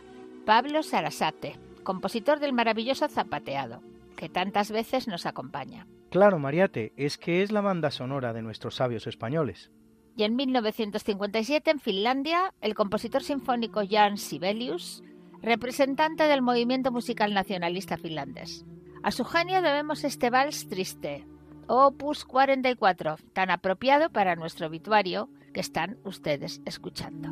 Pablo 0.45 0.83
Sarasate, 0.83 1.59
compositor 1.85 2.39
del 2.39 2.53
maravilloso 2.53 3.09
Zapateado, 3.09 3.81
que 4.15 4.29
tantas 4.29 4.71
veces 4.71 5.09
nos 5.09 5.25
acompaña. 5.25 5.87
Claro, 6.11 6.39
Mariate, 6.39 6.93
es 6.99 7.17
que 7.17 7.43
es 7.43 7.51
la 7.51 7.63
banda 7.63 7.91
sonora 7.91 8.35
de 8.35 8.43
nuestros 8.43 8.75
sabios 8.75 9.07
españoles. 9.07 9.71
Y 10.19 10.25
en 10.25 10.37
1957, 10.37 11.71
en 11.71 11.81
Finlandia, 11.81 12.53
el 12.61 12.75
compositor 12.75 13.23
sinfónico 13.23 13.81
Jan 13.89 14.19
Sibelius 14.19 15.03
representante 15.43 16.25
del 16.25 16.41
movimiento 16.41 16.93
musical 16.93 17.35
nacionalista 17.35 17.97
finlandés. 17.97 18.65
A 19.03 19.11
su 19.11 19.25
genio 19.25 19.61
debemos 19.63 20.05
este 20.05 20.31
vals 20.31 20.69
triste, 20.69 21.27
Opus 21.67 22.25
44, 22.25 23.17
tan 23.33 23.51
apropiado 23.51 24.11
para 24.11 24.37
nuestro 24.37 24.69
obituario 24.69 25.29
que 25.53 25.61
están 25.61 25.99
ustedes 26.05 26.61
escuchando. 26.65 27.31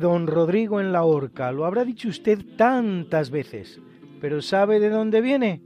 Don 0.00 0.26
Rodrigo 0.26 0.80
en 0.80 0.90
la 0.92 1.04
horca. 1.04 1.52
Lo 1.52 1.66
habrá 1.66 1.84
dicho 1.84 2.08
usted 2.08 2.42
tantas 2.56 3.30
veces. 3.30 3.78
Pero 4.20 4.42
¿sabe 4.42 4.80
de 4.80 4.90
dónde 4.90 5.20
viene? 5.20 5.62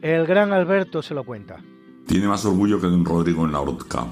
El 0.00 0.26
gran 0.26 0.52
Alberto 0.52 1.00
se 1.02 1.14
lo 1.14 1.24
cuenta. 1.24 1.62
Tiene 2.06 2.28
más 2.28 2.44
orgullo 2.44 2.78
que 2.80 2.88
don 2.88 3.04
Rodrigo 3.04 3.44
en 3.44 3.52
la 3.52 3.60
horca. 3.60 4.06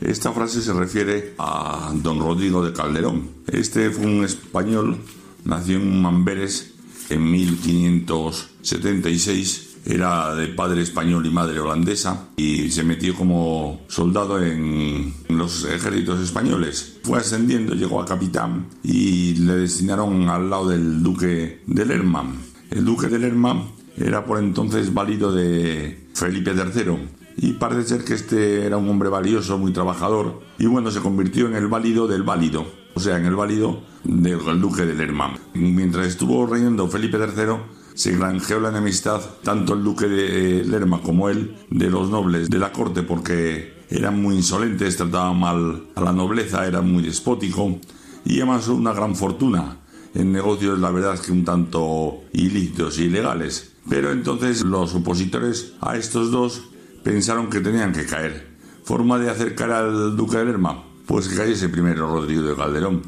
Esta 0.00 0.32
frase 0.32 0.62
se 0.62 0.72
refiere 0.72 1.34
a 1.38 1.92
don 1.94 2.20
Rodrigo 2.20 2.64
de 2.64 2.72
Calderón. 2.72 3.28
Este 3.46 3.90
fue 3.90 4.06
un 4.06 4.24
español, 4.24 4.96
nació 5.44 5.76
en 5.76 6.02
Mamberes 6.02 6.74
en 7.10 7.30
1576 7.30 9.73
era 9.84 10.34
de 10.34 10.48
padre 10.48 10.82
español 10.82 11.26
y 11.26 11.30
madre 11.30 11.60
holandesa 11.60 12.28
y 12.36 12.70
se 12.70 12.84
metió 12.84 13.14
como 13.14 13.82
soldado 13.88 14.42
en 14.42 15.12
los 15.28 15.64
ejércitos 15.64 16.20
españoles. 16.20 16.98
Fue 17.02 17.18
ascendiendo, 17.18 17.74
llegó 17.74 18.00
a 18.00 18.06
capitán 18.06 18.66
y 18.82 19.34
le 19.34 19.56
destinaron 19.56 20.28
al 20.28 20.48
lado 20.48 20.68
del 20.68 21.02
duque 21.02 21.62
de 21.66 21.86
Lerma. 21.86 22.24
El 22.70 22.84
duque 22.84 23.08
de 23.08 23.18
Lerma 23.18 23.62
era 23.96 24.24
por 24.24 24.38
entonces 24.38 24.92
válido 24.92 25.32
de 25.32 26.08
Felipe 26.14 26.52
III 26.52 27.24
y 27.36 27.52
parece 27.54 27.88
ser 27.88 28.04
que 28.04 28.14
este 28.14 28.64
era 28.64 28.76
un 28.76 28.88
hombre 28.88 29.08
valioso, 29.08 29.58
muy 29.58 29.72
trabajador 29.72 30.40
y 30.58 30.66
bueno, 30.66 30.90
se 30.90 31.00
convirtió 31.00 31.46
en 31.46 31.56
el 31.56 31.68
válido 31.68 32.06
del 32.06 32.22
válido, 32.22 32.66
o 32.94 33.00
sea, 33.00 33.18
en 33.18 33.26
el 33.26 33.36
válido 33.36 33.82
del 34.04 34.60
duque 34.60 34.86
de 34.86 34.94
Lerma. 34.94 35.34
Mientras 35.54 36.06
estuvo 36.06 36.46
reinando 36.46 36.88
Felipe 36.88 37.18
III, 37.18 37.56
se 37.94 38.16
granjeó 38.16 38.60
la 38.60 38.70
enemistad 38.70 39.20
tanto 39.42 39.74
el 39.74 39.84
duque 39.84 40.06
de 40.08 40.64
Lerma 40.64 41.00
como 41.00 41.28
él 41.28 41.56
de 41.70 41.88
los 41.88 42.10
nobles 42.10 42.50
de 42.50 42.58
la 42.58 42.72
corte 42.72 43.02
porque 43.02 43.84
eran 43.88 44.20
muy 44.20 44.36
insolentes, 44.36 44.96
trataban 44.96 45.38
mal 45.38 45.84
a 45.94 46.00
la 46.00 46.12
nobleza, 46.12 46.66
eran 46.66 46.90
muy 46.90 47.02
despótico 47.02 47.78
y 48.24 48.38
además 48.38 48.68
una 48.68 48.92
gran 48.92 49.14
fortuna 49.14 49.78
en 50.14 50.32
negocios, 50.32 50.78
la 50.78 50.90
verdad 50.90 51.18
que 51.18 51.32
un 51.32 51.44
tanto 51.44 52.22
ilícitos 52.32 52.98
y 52.98 53.04
ilegales. 53.04 53.72
Pero 53.88 54.12
entonces 54.12 54.62
los 54.62 54.94
opositores 54.94 55.74
a 55.80 55.96
estos 55.96 56.30
dos 56.30 56.62
pensaron 57.02 57.50
que 57.50 57.60
tenían 57.60 57.92
que 57.92 58.06
caer. 58.06 58.54
¿Forma 58.84 59.18
de 59.18 59.30
acercar 59.30 59.70
al 59.72 60.16
duque 60.16 60.38
de 60.38 60.46
Lerma? 60.46 60.84
Pues 61.06 61.28
que 61.28 61.36
cayese 61.36 61.68
primero 61.68 62.08
Rodrigo 62.08 62.42
de 62.42 62.54
Calderón. 62.54 63.02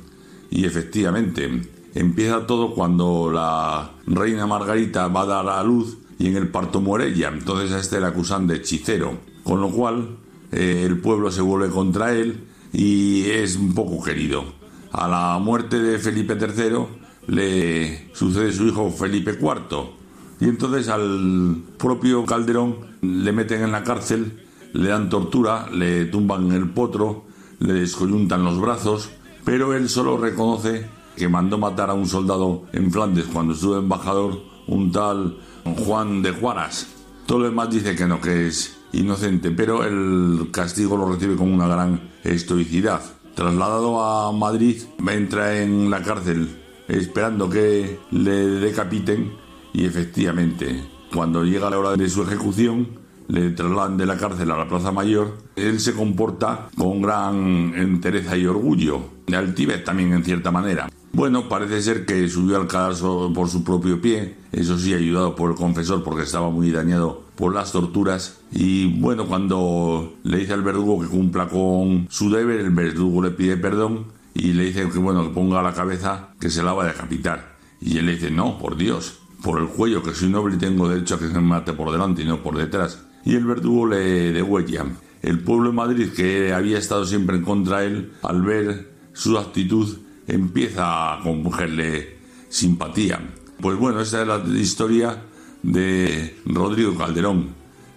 Y 0.51 0.65
efectivamente, 0.65 1.63
Empieza 1.97 2.47
todo 2.47 2.75
cuando 2.75 3.31
la 3.33 3.91
reina 4.07 4.47
Margarita 4.47 5.09
va 5.09 5.23
a 5.23 5.27
dar 5.27 5.49
a 5.49 5.65
luz 5.65 5.97
y 6.19 6.27
en 6.27 6.37
el 6.37 6.49
parto 6.49 6.83
muere 6.83 7.09
ella. 7.09 7.31
Entonces 7.33 7.73
a 7.73 7.81
este 7.81 8.01
le 8.01 8.07
acusan 8.07 8.47
de 8.47 8.57
hechicero. 8.57 9.15
Con 9.43 9.63
lo 9.63 9.71
cual 9.71 10.19
eh, 10.53 10.83
el 10.85 11.01
pueblo 11.01 11.31
se 11.31 11.41
vuelve 11.41 11.71
contra 11.71 12.13
él 12.13 12.45
y 12.71 13.31
es 13.31 13.57
un 13.57 13.73
poco 13.75 14.05
querido. 14.05 14.45
A 14.93 15.09
la 15.09 15.39
muerte 15.39 15.81
de 15.81 15.99
Felipe 15.99 16.35
III 16.35 16.85
le 17.29 18.11
sucede 18.13 18.53
su 18.53 18.67
hijo 18.67 18.91
Felipe 18.91 19.31
IV. 19.31 19.95
Y 20.41 20.51
entonces 20.51 20.91
al 20.91 21.63
propio 21.79 22.27
Calderón 22.27 22.77
le 23.01 23.33
meten 23.33 23.63
en 23.63 23.73
la 23.73 23.85
cárcel, 23.85 24.45
le 24.75 24.91
dan 24.91 25.09
tortura, 25.09 25.71
le 25.71 26.05
tumban 26.05 26.53
el 26.53 26.69
potro, 26.69 27.25
le 27.59 27.73
descoyuntan 27.73 28.45
los 28.45 28.61
brazos, 28.61 29.09
pero 29.47 29.73
él 29.73 29.89
solo 29.89 30.19
reconoce 30.19 30.95
que 31.17 31.29
mandó 31.29 31.59
matar 31.59 31.91
a 31.91 31.95
un 31.95 32.07
soldado 32.07 32.65
en 32.73 32.91
Flandes 32.91 33.27
cuando 33.33 33.55
estuvo 33.55 33.79
embajador, 33.79 34.43
un 34.67 34.93
tal 34.93 35.39
Juan 35.85 36.23
de 36.23 36.33
Juaras. 36.33 36.89
Todo 37.27 37.41
lo 37.41 37.45
demás 37.47 37.71
dice 37.71 37.97
que 37.97 38.07
no, 38.07 38.21
que 38.21 38.49
es 38.49 38.77
inocente, 38.93 39.51
pero 39.51 39.85
el 39.85 40.51
castigo 40.53 40.97
lo 40.97 41.11
recibe 41.13 41.37
con 41.37 41.53
una 41.53 41.67
gran 41.67 42.11
estoicidad. 42.23 43.03
Trasladado 43.35 44.01
a 44.03 44.33
Madrid, 44.33 44.83
entra 45.09 45.61
en 45.61 45.91
la 45.91 46.03
cárcel 46.03 46.49
esperando 46.89 47.51
que 47.51 47.99
le 48.11 48.47
decapiten 48.47 49.33
y 49.73 49.85
efectivamente, 49.85 50.83
cuando 51.13 51.45
llega 51.45 51.69
la 51.69 51.79
hora 51.79 51.97
de 51.97 52.09
su 52.09 52.23
ejecución, 52.23 53.06
le 53.29 53.51
trasladan 53.51 53.97
de 53.97 54.07
la 54.07 54.17
cárcel 54.17 54.51
a 54.51 54.57
la 54.57 54.69
Plaza 54.69 54.93
Mayor, 54.93 55.37
él 55.57 55.81
se 55.81 55.95
comporta 55.95 56.69
con 56.77 57.03
gran 57.03 57.75
entereza 57.75 58.37
y 58.37 58.47
orgullo, 58.47 59.01
de 59.27 59.37
altivez 59.37 59.85
también 59.85 60.13
en 60.13 60.25
cierta 60.25 60.51
manera. 60.51 60.89
Bueno, 61.13 61.49
parece 61.49 61.81
ser 61.81 62.05
que 62.05 62.29
subió 62.29 62.57
al 62.57 62.67
caso 62.67 63.33
por 63.35 63.49
su 63.49 63.65
propio 63.65 64.01
pie, 64.03 64.37
eso 64.53 64.79
sí, 64.79 64.93
ayudado 64.93 65.35
por 65.35 65.51
el 65.51 65.57
confesor 65.57 66.05
porque 66.05 66.25
estaba 66.25 66.51
muy 66.51 66.71
dañado 66.71 67.25
por 67.37 67.55
las 67.55 67.73
torturas. 67.73 68.41
Y 68.53 69.01
bueno, 69.01 69.27
cuando 69.27 70.15
le 70.25 70.39
dice 70.39 70.53
al 70.53 70.63
verdugo 70.63 71.01
que 71.01 71.09
cumpla 71.09 71.49
con 71.49 72.07
su 72.11 72.31
deber, 72.31 72.61
el 72.61 72.71
verdugo 72.71 73.23
le 73.23 73.31
pide 73.31 73.57
perdón 73.57 74.07
y 74.35 74.53
le 74.53 74.65
dice 74.65 74.89
que 74.91 74.99
bueno, 74.99 75.23
que 75.23 75.31
ponga 75.31 75.63
la 75.63 75.73
cabeza 75.73 76.29
que 76.39 76.51
se 76.51 76.63
la 76.63 76.75
va 76.75 76.85
a 76.85 76.89
decapitar. 76.89 77.57
Y 77.81 77.99
él 77.99 78.07
le 78.07 78.13
dice, 78.17 78.31
no, 78.31 78.59
por 78.59 78.77
Dios, 78.77 79.19
por 79.43 79.61
el 79.61 79.69
cuello, 79.69 80.03
que 80.03 80.15
soy 80.15 80.29
noble 80.29 80.57
y 80.57 80.59
tengo 80.59 80.89
derecho 80.89 81.15
a 81.15 81.19
que 81.19 81.29
se 81.29 81.35
me 81.35 81.41
mate 81.41 81.73
por 81.73 81.93
delante 81.93 82.23
y 82.23 82.27
no 82.27 82.43
por 82.43 82.57
detrás. 82.57 83.03
Y 83.27 83.35
el 83.35 83.45
verdugo 83.45 83.89
le 83.89 84.33
degüella. 84.33 84.87
El 85.21 85.41
pueblo 85.41 85.71
de 85.71 85.75
Madrid, 85.75 86.09
que 86.15 86.53
había 86.53 86.79
estado 86.79 87.05
siempre 87.05 87.37
en 87.37 87.43
contra 87.43 87.81
de 87.81 87.87
él, 87.89 88.13
al 88.23 88.41
ver 88.43 88.93
su 89.13 89.37
actitud, 89.37 89.99
empieza 90.29 91.15
a 91.15 91.23
cogerle 91.23 92.19
simpatía. 92.49 93.21
Pues 93.61 93.77
bueno, 93.77 94.01
esta 94.01 94.23
es 94.23 94.29
la 94.29 94.43
historia 94.59 95.23
de 95.63 96.37
Rodrigo 96.47 96.95
Calderón. 96.97 97.49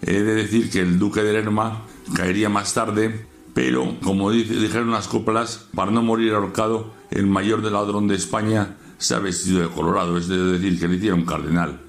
He 0.02 0.24
de 0.24 0.34
decir 0.34 0.72
que 0.72 0.80
el 0.80 0.98
duque 0.98 1.22
de 1.22 1.34
Lerma 1.34 1.84
caería 2.16 2.50
más 2.50 2.74
tarde, 2.74 3.28
pero 3.54 3.98
como 4.02 4.32
dijeron 4.32 4.90
las 4.90 5.08
coplas, 5.08 5.68
para 5.76 5.92
no 5.92 6.02
morir 6.02 6.34
ahorcado, 6.34 6.94
el 7.12 7.28
mayor 7.28 7.62
del 7.62 7.74
ladrón 7.74 8.08
de 8.08 8.16
España 8.16 8.78
se 8.98 9.14
ha 9.14 9.20
vestido 9.20 9.62
de 9.62 9.70
colorado, 9.70 10.18
es 10.18 10.28
decir, 10.28 10.80
que 10.80 10.88
le 10.88 10.96
hicieron 10.96 11.26
cardenal. 11.26 11.82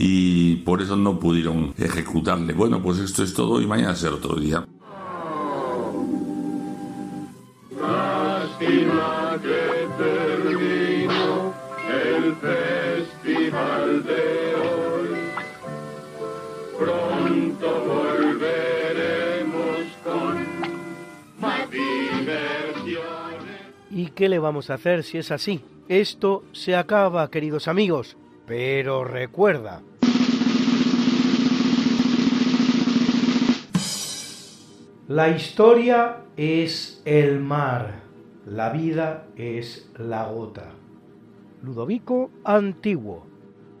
Y 0.00 0.54
por 0.58 0.80
eso 0.80 0.96
no 0.96 1.18
pudieron 1.18 1.74
ejecutarle. 1.76 2.52
Bueno, 2.52 2.80
pues 2.80 3.00
esto 3.00 3.24
es 3.24 3.34
todo 3.34 3.60
y 3.60 3.66
mañana 3.66 3.96
será 3.96 4.14
otro 4.14 4.36
día. 4.36 4.64
el 11.90 12.36
festival 12.36 14.04
de 14.04 14.54
hoy. 14.54 15.08
Pronto 16.78 17.84
volveremos 17.84 19.78
con 20.04 20.46
más 21.40 21.68
diversiones. 21.72 22.98
¿Y 23.90 24.06
qué 24.10 24.28
le 24.28 24.38
vamos 24.38 24.70
a 24.70 24.74
hacer 24.74 25.02
si 25.02 25.18
es 25.18 25.32
así? 25.32 25.60
Esto 25.88 26.44
se 26.52 26.76
acaba, 26.76 27.28
queridos 27.32 27.66
amigos. 27.66 28.16
Pero 28.46 29.04
recuerda, 29.04 29.82
la 35.08 35.30
historia 35.30 36.18
es 36.36 37.00
el 37.06 37.40
mar, 37.40 38.02
la 38.44 38.68
vida 38.68 39.26
es 39.36 39.90
la 39.96 40.26
gota. 40.26 40.74
Ludovico 41.62 42.30
Antiguo. 42.44 43.26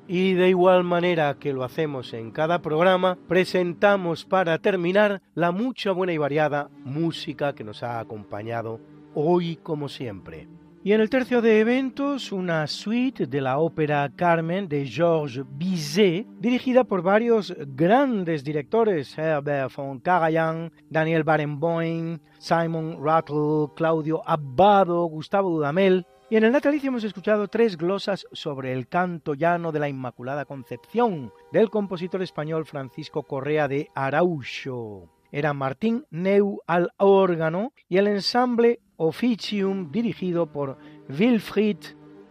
Y 0.06 0.32
de 0.32 0.48
igual 0.48 0.84
manera 0.84 1.36
que 1.38 1.52
lo 1.52 1.64
hacemos 1.64 2.14
en 2.14 2.30
cada 2.30 2.62
programa, 2.62 3.18
presentamos 3.28 4.24
para 4.24 4.56
terminar 4.56 5.20
la 5.34 5.52
mucha 5.52 5.92
buena 5.92 6.14
y 6.14 6.16
variada 6.16 6.70
música 6.82 7.54
que 7.54 7.62
nos 7.62 7.82
ha 7.82 8.00
acompañado 8.00 8.80
hoy 9.14 9.56
como 9.56 9.90
siempre. 9.90 10.48
Y 10.84 10.92
en 10.92 11.00
el 11.00 11.10
tercio 11.10 11.42
de 11.42 11.58
eventos, 11.58 12.30
una 12.30 12.66
suite 12.68 13.26
de 13.26 13.40
la 13.40 13.58
ópera 13.58 14.08
Carmen 14.14 14.68
de 14.68 14.86
Georges 14.86 15.44
Bizet, 15.50 16.24
dirigida 16.38 16.84
por 16.84 17.02
varios 17.02 17.52
grandes 17.74 18.44
directores, 18.44 19.18
Herbert 19.18 19.74
von 19.74 19.98
Karajan, 19.98 20.70
Daniel 20.88 21.24
Barenboim, 21.24 22.20
Simon 22.38 22.96
Rattle, 23.02 23.74
Claudio 23.74 24.22
Abbado, 24.24 25.04
Gustavo 25.06 25.50
Dudamel, 25.50 26.06
y 26.30 26.36
en 26.36 26.44
el 26.44 26.52
natalicio 26.52 26.88
hemos 26.88 27.04
escuchado 27.04 27.48
tres 27.48 27.76
glosas 27.76 28.26
sobre 28.32 28.72
el 28.72 28.86
canto 28.86 29.34
llano 29.34 29.72
de 29.72 29.80
la 29.80 29.88
Inmaculada 29.88 30.44
Concepción 30.44 31.32
del 31.52 31.70
compositor 31.70 32.22
español 32.22 32.66
Francisco 32.66 33.24
Correa 33.24 33.66
de 33.66 33.88
Araujo. 33.94 35.08
Era 35.32 35.54
Martín 35.54 36.04
Neu 36.10 36.60
al 36.66 36.90
órgano 36.98 37.72
y 37.88 37.96
el 37.96 38.06
ensamble 38.06 38.80
Officium 38.98 39.90
dirigido 39.90 40.46
por 40.46 40.76
Wilfried 41.08 41.78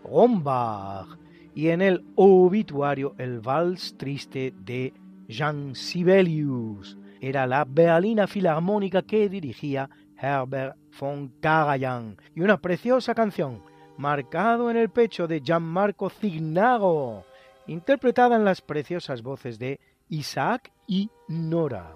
Rombach 0.04 1.18
y 1.56 1.70
en 1.70 1.82
el 1.82 2.06
obituario 2.16 3.16
el 3.18 3.40
vals 3.40 3.96
triste 3.98 4.54
de 4.60 4.94
Jean 5.28 5.74
Sibelius. 5.74 6.98
Era 7.20 7.48
la 7.48 7.66
Berlina 7.66 8.28
Filarmónica 8.28 9.02
que 9.02 9.30
dirigía 9.30 9.90
Herbert 10.18 10.76
von 11.00 11.30
Karajan 11.40 12.18
y 12.36 12.42
una 12.42 12.58
preciosa 12.58 13.16
canción 13.16 13.64
marcado 13.98 14.70
en 14.70 14.78
el 14.78 14.90
pecho 14.90 15.26
de 15.26 15.42
Gianmarco 15.42 16.10
Cignago, 16.10 17.24
interpretada 17.66 18.36
en 18.36 18.46
las 18.46 18.62
preciosas 18.62 19.24
voces 19.24 19.58
de 19.58 19.80
Isaac 20.10 20.72
y 20.86 21.10
Nora. 21.28 21.96